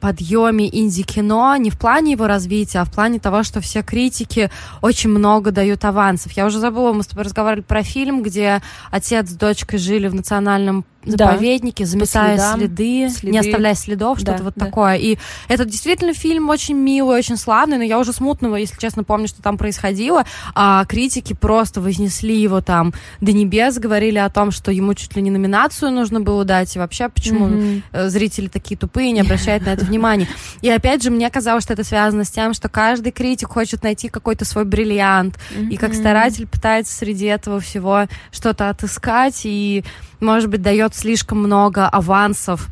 подъеме 0.00 0.68
инди-кино 0.68 1.56
не 1.56 1.70
в 1.70 1.78
плане 1.78 2.12
его 2.12 2.26
развития, 2.26 2.80
а 2.80 2.84
в 2.84 2.92
плане 2.92 3.18
того, 3.18 3.42
что 3.42 3.60
все 3.60 3.82
критики 3.82 4.50
очень 4.82 5.10
много 5.10 5.50
дают 5.50 5.84
авансов. 5.84 6.32
Я 6.32 6.46
уже 6.46 6.58
забыла, 6.58 6.92
мы 6.92 7.02
с 7.02 7.06
тобой 7.06 7.24
разговаривали 7.24 7.64
про 7.64 7.82
фильм, 7.82 8.22
где 8.22 8.60
отец 8.90 9.30
с 9.30 9.34
дочкой 9.34 9.78
жили 9.78 10.08
в 10.08 10.14
национальном 10.14 10.84
заповеднике, 11.10 11.84
да, 11.84 11.90
заметая 11.90 12.36
следам, 12.36 12.58
следы, 12.58 13.08
следы, 13.10 13.32
не 13.32 13.38
оставляя 13.38 13.74
следов, 13.74 14.18
что-то 14.18 14.38
да, 14.38 14.44
вот 14.44 14.54
да. 14.56 14.66
такое. 14.66 14.96
И 14.96 15.18
это 15.48 15.64
действительно 15.64 16.14
фильм 16.14 16.48
очень 16.48 16.76
милый, 16.76 17.16
очень 17.16 17.36
славный, 17.36 17.78
но 17.78 17.84
я 17.84 17.98
уже 17.98 18.12
смутного, 18.12 18.56
если 18.56 18.78
честно, 18.78 19.04
помню, 19.04 19.28
что 19.28 19.42
там 19.42 19.58
происходило. 19.58 20.24
А 20.54 20.84
критики 20.84 21.34
просто 21.34 21.80
вознесли 21.80 22.40
его 22.40 22.60
там 22.60 22.92
до 23.20 23.32
небес, 23.32 23.78
говорили 23.78 24.18
о 24.18 24.28
том, 24.30 24.50
что 24.50 24.70
ему 24.70 24.94
чуть 24.94 25.14
ли 25.16 25.22
не 25.22 25.30
номинацию 25.30 25.90
нужно 25.90 26.20
было 26.20 26.44
дать, 26.44 26.74
и 26.76 26.78
вообще, 26.78 27.08
почему 27.08 27.48
mm-hmm. 27.48 28.08
зрители 28.08 28.48
такие 28.48 28.76
тупые, 28.76 29.12
не 29.12 29.20
обращают 29.20 29.64
на 29.64 29.70
это 29.70 29.84
внимания. 29.84 30.28
И 30.62 30.68
опять 30.68 31.02
же, 31.02 31.10
мне 31.10 31.28
казалось, 31.30 31.64
что 31.64 31.72
это 31.72 31.84
связано 31.84 32.24
с 32.24 32.30
тем, 32.30 32.54
что 32.54 32.68
каждый 32.68 33.12
критик 33.12 33.48
хочет 33.48 33.82
найти 33.82 34.08
какой-то 34.08 34.44
свой 34.44 34.64
бриллиант, 34.64 35.36
mm-hmm. 35.36 35.68
и 35.70 35.76
как 35.76 35.94
старатель 35.94 36.46
пытается 36.46 36.94
среди 36.94 37.26
этого 37.26 37.60
всего 37.60 38.06
что-то 38.30 38.70
отыскать, 38.70 39.42
и 39.44 39.84
может 40.20 40.50
быть, 40.50 40.62
дает 40.62 40.94
слишком 40.94 41.38
много 41.38 41.88
авансов 41.88 42.68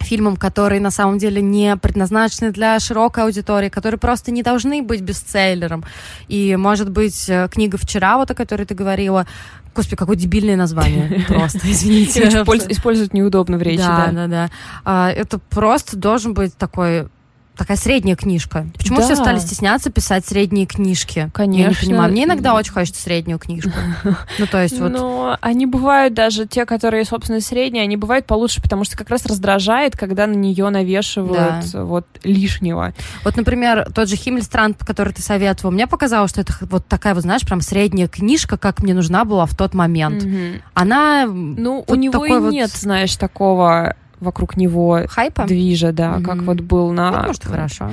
фильмам, 0.00 0.36
которые 0.36 0.80
на 0.80 0.90
самом 0.90 1.18
деле 1.18 1.42
не 1.42 1.76
предназначены 1.76 2.52
для 2.52 2.78
широкой 2.78 3.24
аудитории, 3.24 3.68
которые 3.68 3.98
просто 3.98 4.30
не 4.30 4.42
должны 4.42 4.82
быть 4.82 5.00
бестселлером. 5.00 5.84
И, 6.28 6.56
может 6.56 6.90
быть, 6.90 7.28
э, 7.28 7.48
книга 7.50 7.78
«Вчера», 7.78 8.16
вот 8.16 8.30
о 8.30 8.34
которой 8.34 8.64
ты 8.64 8.74
говорила, 8.74 9.26
Господи, 9.74 9.96
какое 9.96 10.16
дебильное 10.16 10.56
название. 10.56 11.24
Просто, 11.28 11.60
извините. 11.64 12.26
Использовать 12.68 13.14
неудобно 13.14 13.58
в 13.58 13.62
речи, 13.62 13.78
да. 13.78 14.06
Да, 14.06 14.12
да, 14.12 14.26
да. 14.26 14.50
А, 14.84 15.10
это 15.10 15.38
просто 15.38 15.96
должен 15.96 16.34
быть 16.34 16.56
такой 16.56 17.08
такая 17.58 17.76
средняя 17.76 18.16
книжка. 18.16 18.66
Почему 18.76 18.98
да. 18.98 19.04
все 19.04 19.16
стали 19.16 19.38
стесняться 19.38 19.90
писать 19.90 20.24
средние 20.24 20.66
книжки? 20.66 21.30
Конечно. 21.34 21.62
Я 21.62 21.68
не 21.68 21.74
понимаю. 21.74 22.12
Мне 22.12 22.24
иногда 22.24 22.54
очень 22.54 22.72
хочется 22.72 23.02
среднюю 23.02 23.38
книжку. 23.38 23.70
Ну, 24.38 24.46
то 24.46 24.62
есть 24.62 24.78
вот... 24.78 24.92
Но 24.92 25.36
они 25.40 25.66
бывают 25.66 26.14
даже, 26.14 26.46
те, 26.46 26.64
которые, 26.64 27.04
собственно, 27.04 27.40
средние, 27.40 27.82
они 27.82 27.96
бывают 27.96 28.26
получше, 28.26 28.62
потому 28.62 28.84
что 28.84 28.96
как 28.96 29.10
раз 29.10 29.26
раздражает, 29.26 29.96
когда 29.96 30.26
на 30.26 30.34
нее 30.34 30.68
навешивают 30.68 31.72
да. 31.72 31.84
вот 31.84 32.06
лишнего. 32.22 32.94
Вот, 33.24 33.36
например, 33.36 33.90
тот 33.92 34.08
же 34.08 34.16
Химмельстранд, 34.16 34.78
который 34.84 35.12
ты 35.12 35.22
советовал, 35.22 35.72
мне 35.72 35.86
показалось, 35.86 36.30
что 36.30 36.40
это 36.40 36.54
вот 36.62 36.86
такая, 36.86 37.14
вот 37.14 37.22
знаешь, 37.22 37.44
прям 37.44 37.60
средняя 37.60 38.06
книжка, 38.06 38.56
как 38.56 38.82
мне 38.82 38.94
нужна 38.94 39.24
была 39.24 39.46
в 39.46 39.56
тот 39.56 39.74
момент. 39.74 40.22
Угу. 40.22 40.62
Она... 40.74 41.26
Ну, 41.26 41.84
у 41.86 41.94
него 41.94 42.24
и 42.24 42.30
нет, 42.30 42.70
вот... 42.70 42.80
знаешь, 42.80 43.16
такого 43.16 43.96
вокруг 44.20 44.56
него 44.56 45.02
Хайпа? 45.08 45.44
движа, 45.44 45.92
да, 45.92 46.16
mm-hmm. 46.16 46.22
как 46.22 46.42
вот 46.42 46.60
был 46.60 46.90
на... 46.90 47.08
Это, 47.10 47.26
может, 47.26 47.44
хорошо. 47.44 47.92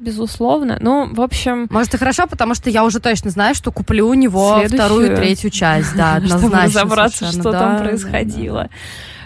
Безусловно. 0.00 0.78
Ну, 0.80 1.12
в 1.12 1.20
общем... 1.20 1.66
Может, 1.70 1.94
и 1.94 1.98
хорошо, 1.98 2.26
потому 2.26 2.54
что 2.54 2.70
я 2.70 2.84
уже 2.84 3.00
точно 3.00 3.30
знаю, 3.30 3.54
что 3.54 3.70
куплю 3.70 4.08
у 4.08 4.14
него 4.14 4.62
вторую, 4.66 5.16
третью 5.16 5.50
часть, 5.50 5.96
да, 5.96 6.14
однозначно. 6.16 6.48
Чтобы 6.48 6.62
разобраться, 6.62 7.26
что 7.26 7.52
там 7.52 7.78
происходило. 7.78 8.68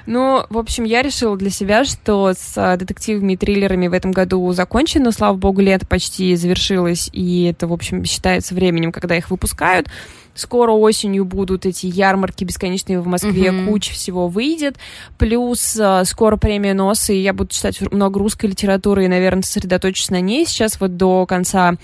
Ну, 0.07 0.45
в 0.51 0.59
общем, 0.59 0.85
я 0.85 1.03
решила 1.03 1.37
для 1.37 1.51
себя, 1.51 1.85
что 1.85 2.33
с 2.37 2.55
а, 2.57 2.77
детективами 2.77 3.35
и 3.35 3.37
триллерами 3.37 3.87
в 3.87 3.93
этом 3.93 4.13
году 4.13 4.51
закончено. 4.53 5.13
Слава 5.13 5.37
богу, 5.37 5.61
лето 5.61 5.87
почти 5.87 6.35
завершилось, 6.37 7.11
и 7.13 7.45
это, 7.45 7.67
в 7.69 7.73
общем, 7.73 8.05
считается 8.05 8.55
временем, 8.55 8.93
когда 8.93 9.17
их 9.17 9.31
выпускают. 9.31 9.89
Скоро 10.35 10.73
осенью 10.73 11.25
будут 11.25 11.67
эти 11.67 11.87
ярмарки 11.87 12.45
бесконечные 12.45 13.01
в 13.01 13.07
Москве, 13.07 13.49
mm-hmm. 13.49 13.69
куча 13.69 13.93
всего 13.93 14.29
выйдет. 14.29 14.77
Плюс 15.19 15.77
э, 15.79 16.05
скоро 16.05 16.37
премия 16.37 16.75
НОС, 16.75 17.11
и 17.11 17.17
я 17.17 17.33
буду 17.33 17.51
читать 17.51 17.81
много 17.93 18.19
русской 18.19 18.47
литературы 18.47 19.05
и, 19.05 19.09
наверное, 19.09 19.43
сосредоточусь 19.43 20.11
на 20.11 20.21
ней. 20.21 20.47
Сейчас 20.47 20.81
вот 20.81 20.97
до 20.97 21.27
конца 21.27 21.75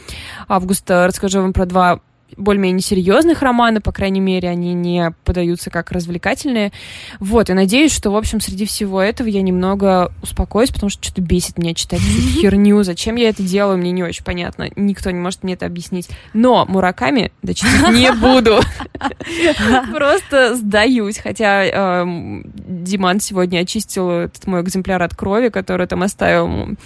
августа 0.48 1.06
расскажу 1.06 1.40
вам 1.40 1.52
про 1.52 1.66
два 1.66 2.00
более-менее 2.36 2.82
серьезных 2.82 3.42
романов, 3.42 3.82
по 3.82 3.92
крайней 3.92 4.20
мере, 4.20 4.48
они 4.48 4.74
не 4.74 5.12
подаются 5.24 5.70
как 5.70 5.92
развлекательные. 5.92 6.72
Вот, 7.20 7.50
и 7.50 7.52
надеюсь, 7.52 7.94
что, 7.94 8.10
в 8.10 8.16
общем, 8.16 8.40
среди 8.40 8.66
всего 8.66 9.00
этого 9.00 9.28
я 9.28 9.42
немного 9.42 10.12
успокоюсь, 10.22 10.70
потому 10.70 10.90
что 10.90 11.02
что-то 11.02 11.22
бесит 11.22 11.58
меня 11.58 11.74
читать 11.74 12.00
херню. 12.40 12.82
Зачем 12.82 13.16
я 13.16 13.28
это 13.28 13.42
делаю, 13.42 13.78
мне 13.78 13.92
не 13.92 14.02
очень 14.02 14.24
понятно. 14.24 14.68
Никто 14.76 15.10
не 15.10 15.18
может 15.18 15.42
мне 15.42 15.54
это 15.54 15.66
объяснить. 15.66 16.08
Но 16.34 16.66
Мураками 16.66 17.32
дочитать 17.42 17.92
не 17.92 18.12
буду. 18.20 18.60
Просто 19.94 20.56
сдаюсь. 20.56 21.18
Хотя 21.18 21.64
эм, 21.64 22.44
Диман 22.54 23.20
сегодня 23.20 23.60
очистил 23.60 24.10
этот 24.10 24.46
мой 24.46 24.62
экземпляр 24.62 25.02
от 25.02 25.14
крови, 25.14 25.48
который 25.48 25.86
там 25.86 26.02
оставил 26.02 26.76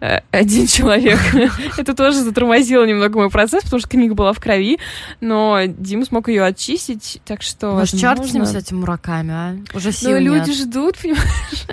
э, 0.00 0.20
один 0.30 0.66
человек. 0.66 1.18
Это 1.76 1.94
тоже 1.94 2.18
затормозило 2.18 2.84
немного 2.84 3.18
мой 3.18 3.30
процесс, 3.30 3.64
потому 3.64 3.80
что 3.80 3.88
книга 3.88 4.14
была 4.14 4.32
в 4.32 4.40
крови 4.40 4.78
но 5.20 5.60
Дим 5.66 6.04
смог 6.04 6.28
ее 6.28 6.44
очистить, 6.44 7.20
так 7.24 7.42
что... 7.42 7.72
Может, 7.72 7.98
черт 7.98 8.24
с 8.26 8.32
ним, 8.32 8.46
с 8.46 8.54
этим 8.54 8.80
мураками, 8.80 9.32
а? 9.32 9.56
Уже 9.74 9.92
сил 9.92 10.10
Ну, 10.12 10.18
люди 10.18 10.50
нет. 10.50 10.56
ждут, 10.58 10.98
понимаешь? 10.98 11.24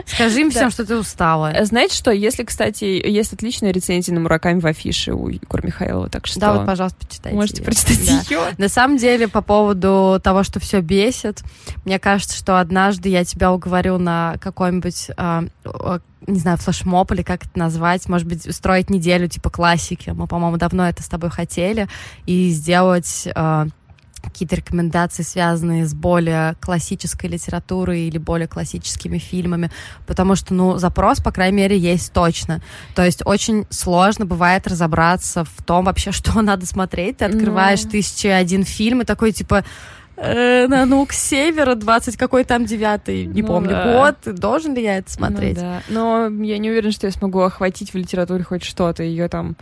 Скажи 0.06 0.41
им 0.41 0.51
всем, 0.51 0.71
что 0.71 0.86
ты 0.86 0.95
устала. 0.95 1.54
Знаете 1.65 1.95
что, 1.95 2.12
если, 2.12 2.43
кстати, 2.43 2.84
есть 2.86 3.34
отличная 3.34 3.71
рецензия 3.71 4.13
на 4.13 4.19
мураками 4.21 4.60
в 4.60 4.65
афише 4.65 5.13
у 5.13 5.28
Егора 5.30 5.65
Михайлова, 5.65 6.10
так 6.10 6.28
что... 6.28 6.39
Да, 6.39 6.54
вот, 6.54 6.65
пожалуйста, 6.65 6.97
почитайте 7.06 7.36
Можете 7.36 7.62
ее. 7.62 7.65
прочитать 7.65 8.06
да. 8.06 8.21
ее. 8.30 8.41
На 8.58 8.69
самом 8.69 8.97
деле, 8.97 9.28
по 9.28 9.41
поводу 9.41 10.19
того, 10.23 10.43
что 10.43 10.60
все 10.60 10.82
бесит, 10.82 11.41
мне 11.86 11.99
кажется, 11.99 12.36
что 12.38 12.60
однажды 12.60 13.10
я 13.10 13.23
тебя 13.25 13.51
уговорю 13.51 13.97
на 13.97 14.36
какой-нибудь 14.41 15.12
а, 15.17 15.45
не 16.28 16.39
знаю, 16.39 16.58
флешмоб 16.58 17.12
или 17.12 17.21
как 17.21 17.45
это 17.45 17.58
назвать, 17.58 18.08
может 18.10 18.28
быть, 18.28 18.47
устроить 18.47 18.89
неделю 18.89 19.28
типа 19.28 19.49
классики. 19.49 20.10
Мы, 20.10 20.28
по-моему, 20.28 20.58
давно 20.58 20.88
это 20.88 21.04
с 21.04 21.08
тобой 21.08 21.30
хотели. 21.30 21.88
И 22.25 22.49
сделать 22.49 23.28
э, 23.34 23.65
какие-то 24.25 24.56
рекомендации, 24.56 25.23
связанные 25.23 25.86
с 25.86 25.93
более 25.93 26.56
классической 26.60 27.28
литературой 27.28 28.01
или 28.01 28.17
более 28.17 28.47
классическими 28.47 29.17
фильмами, 29.17 29.71
потому 30.08 30.36
что, 30.36 30.54
ну, 30.54 30.78
запрос, 30.78 31.19
по 31.19 31.32
крайней 31.32 31.58
мере, 31.58 31.78
есть 31.78 32.12
точно. 32.12 32.62
То 32.95 33.06
есть 33.06 33.21
очень 33.25 33.65
сложно 33.69 34.25
бывает 34.25 34.67
разобраться 34.67 35.45
в 35.45 35.63
том 35.63 35.86
вообще, 35.86 36.12
что 36.13 36.41
надо 36.41 36.65
смотреть. 36.65 37.17
Ты 37.17 37.25
открываешь 37.25 37.84
ну... 37.84 37.91
тысячи 37.91 38.28
один 38.28 38.63
фильм 38.63 39.01
и 39.01 39.06
такой, 39.06 39.32
типа, 39.32 39.63
э, 40.17 40.67
на 40.67 40.86
ну, 40.86 41.08
севера, 41.12 41.75
20 41.75 42.17
какой 42.17 42.43
там 42.43 42.65
девятый, 42.65 43.25
не 43.25 43.41
ну, 43.41 43.47
помню, 43.47 43.71
да. 43.71 43.93
год. 43.93 44.36
Должен 44.36 44.75
ли 44.75 44.84
я 44.84 44.97
это 44.97 45.10
ну 45.10 45.28
смотреть? 45.28 45.58
Ну, 45.58 45.63
да. 45.63 45.82
Но 45.89 46.43
я 46.43 46.58
не 46.58 46.69
уверена, 46.69 46.91
что 46.91 47.08
я 47.08 47.12
смогу 47.12 47.41
охватить 47.41 47.93
в 47.93 47.97
литературе 47.97 48.43
хоть 48.43 48.63
что-то. 48.63 49.04
Ее 49.04 49.28
там 49.28 49.56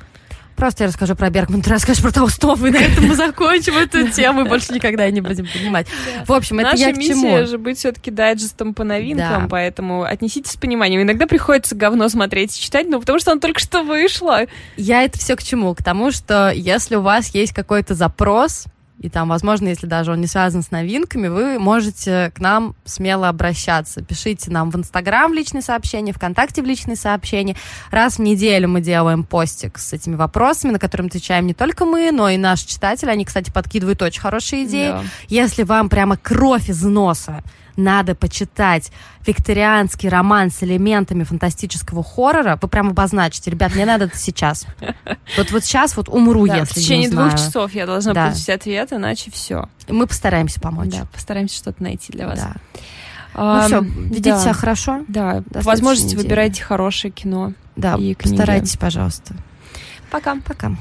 Просто 0.56 0.84
я 0.84 0.88
расскажу 0.88 1.16
про 1.16 1.30
Бергман, 1.30 1.62
ты 1.62 1.70
расскажешь 1.72 2.02
про 2.02 2.12
Толстого, 2.12 2.68
и 2.68 2.72
на 2.72 2.78
этом 2.78 3.08
мы 3.08 3.16
закончим 3.16 3.76
эту 3.76 4.08
тему, 4.10 4.42
и 4.42 4.48
больше 4.48 4.74
никогда 4.74 5.10
не 5.10 5.22
будем 5.22 5.48
понимать. 5.48 5.88
В 6.26 6.32
общем, 6.32 6.60
это 6.60 6.76
я 6.76 6.94
к 6.94 7.00
чему? 7.00 7.32
Наша 7.32 7.48
же 7.48 7.58
быть 7.58 7.78
все-таки 7.80 8.12
дайджестом 8.12 8.74
по 8.74 8.84
новинкам, 8.84 9.50
поэтому 9.50 10.04
отнеситесь 10.04 10.52
с 10.52 10.58
пониманием. 10.58 11.02
Иногда 11.02 11.28
приходится 11.28 11.76
говно 11.76 12.08
смотреть 12.10 12.58
и 12.58 12.62
читать, 12.62 12.88
ну, 12.88 13.00
потому 13.00 13.20
что 13.20 13.32
оно 13.32 13.42
только 13.42 13.60
что 13.60 13.84
вышло. 13.84 14.42
Я 14.78 15.04
это 15.04 15.18
все 15.18 15.36
к 15.36 15.44
чему? 15.44 15.74
К 15.74 15.84
тому, 15.84 16.12
что 16.12 16.52
если 16.52 16.96
у 16.96 17.02
вас 17.02 17.34
есть 17.34 17.54
какой-то 17.54 17.96
запрос, 17.96 18.66
и 19.04 19.10
там, 19.10 19.28
возможно, 19.28 19.68
если 19.68 19.86
даже 19.86 20.14
он 20.14 20.22
не 20.22 20.28
связан 20.28 20.64
с 20.64 20.72
новинками, 20.72 21.28
вы 21.28 21.60
можете 21.60 22.32
к 22.34 22.40
нам 22.40 22.74
смело 22.86 23.28
обращаться. 23.28 24.02
Пишите 24.02 24.50
нам 24.50 24.72
в 24.72 24.78
Инстаграм 24.78 25.30
в 25.30 25.34
личные 25.34 25.62
сообщения, 25.62 26.14
ВКонтакте 26.14 26.62
в 26.62 26.66
личные 26.66 26.96
сообщения. 26.96 27.58
Раз 27.92 28.16
в 28.16 28.22
неделю 28.22 28.70
мы 28.70 28.80
делаем 28.80 29.26
постик 29.26 29.78
с 29.78 29.92
этими 29.92 30.16
вопросами, 30.16 30.72
на 30.72 30.80
которые 30.80 31.08
отвечаем 31.08 31.46
не 31.46 31.54
только 31.54 31.84
мы, 31.84 32.12
но 32.14 32.30
и 32.30 32.38
наши 32.38 32.66
читатели. 32.66 33.10
Они, 33.10 33.26
кстати, 33.26 33.52
подкидывают 33.52 34.02
очень 34.02 34.22
хорошие 34.22 34.64
идеи. 34.64 34.92
Да. 34.92 35.04
Если 35.28 35.64
вам 35.64 35.90
прямо 35.90 36.16
кровь 36.16 36.70
из 36.70 36.82
носа 36.82 37.44
надо 37.76 38.16
почитать 38.16 38.92
викторианский 39.26 40.10
роман 40.10 40.52
с 40.52 40.62
элементами 40.64 41.24
фантастического 41.24 42.04
хоррора, 42.04 42.60
вы 42.62 42.68
прям 42.68 42.90
обозначите, 42.90 43.52
ребят, 43.52 43.74
мне 43.76 43.86
надо 43.86 44.06
это 44.06 44.18
сейчас. 44.18 44.66
Вот 45.38 45.52
вот 45.52 45.64
сейчас 45.64 45.96
вот 45.98 46.10
умру, 46.10 46.46
Да, 46.48 46.54
в 46.54 46.58
если 46.70 46.80
течение 46.82 47.10
не 47.10 47.16
двух 47.16 47.32
часов 47.34 47.74
я 47.74 47.86
должна 47.86 48.14
Да. 48.14 48.26
получить 48.28 48.50
ответ, 48.50 48.92
иначе 48.94 49.32
все. 49.32 49.68
Мы 49.88 50.06
постараемся 50.08 50.60
помочь. 50.62 50.90
Да, 50.90 51.06
постараемся 51.14 51.56
что-то 51.56 51.82
найти 51.82 52.12
для 52.12 52.28
вас. 52.28 52.40
Да. 52.40 52.56
Ну 53.36 53.62
все, 53.66 53.80
ведите 53.82 54.32
да. 54.32 54.40
себя 54.40 54.54
хорошо. 54.54 55.02
Да, 55.08 55.42
по 55.54 55.62
возможности 55.62 56.14
недели. 56.14 56.24
выбирайте 56.24 56.62
хорошее 56.64 57.12
кино. 57.12 57.54
Да, 57.76 57.96
И 57.96 58.14
книги. 58.14 58.36
постарайтесь, 58.38 58.78
пожалуйста. 58.78 59.34
Пока. 60.12 60.38
Пока. 60.46 60.76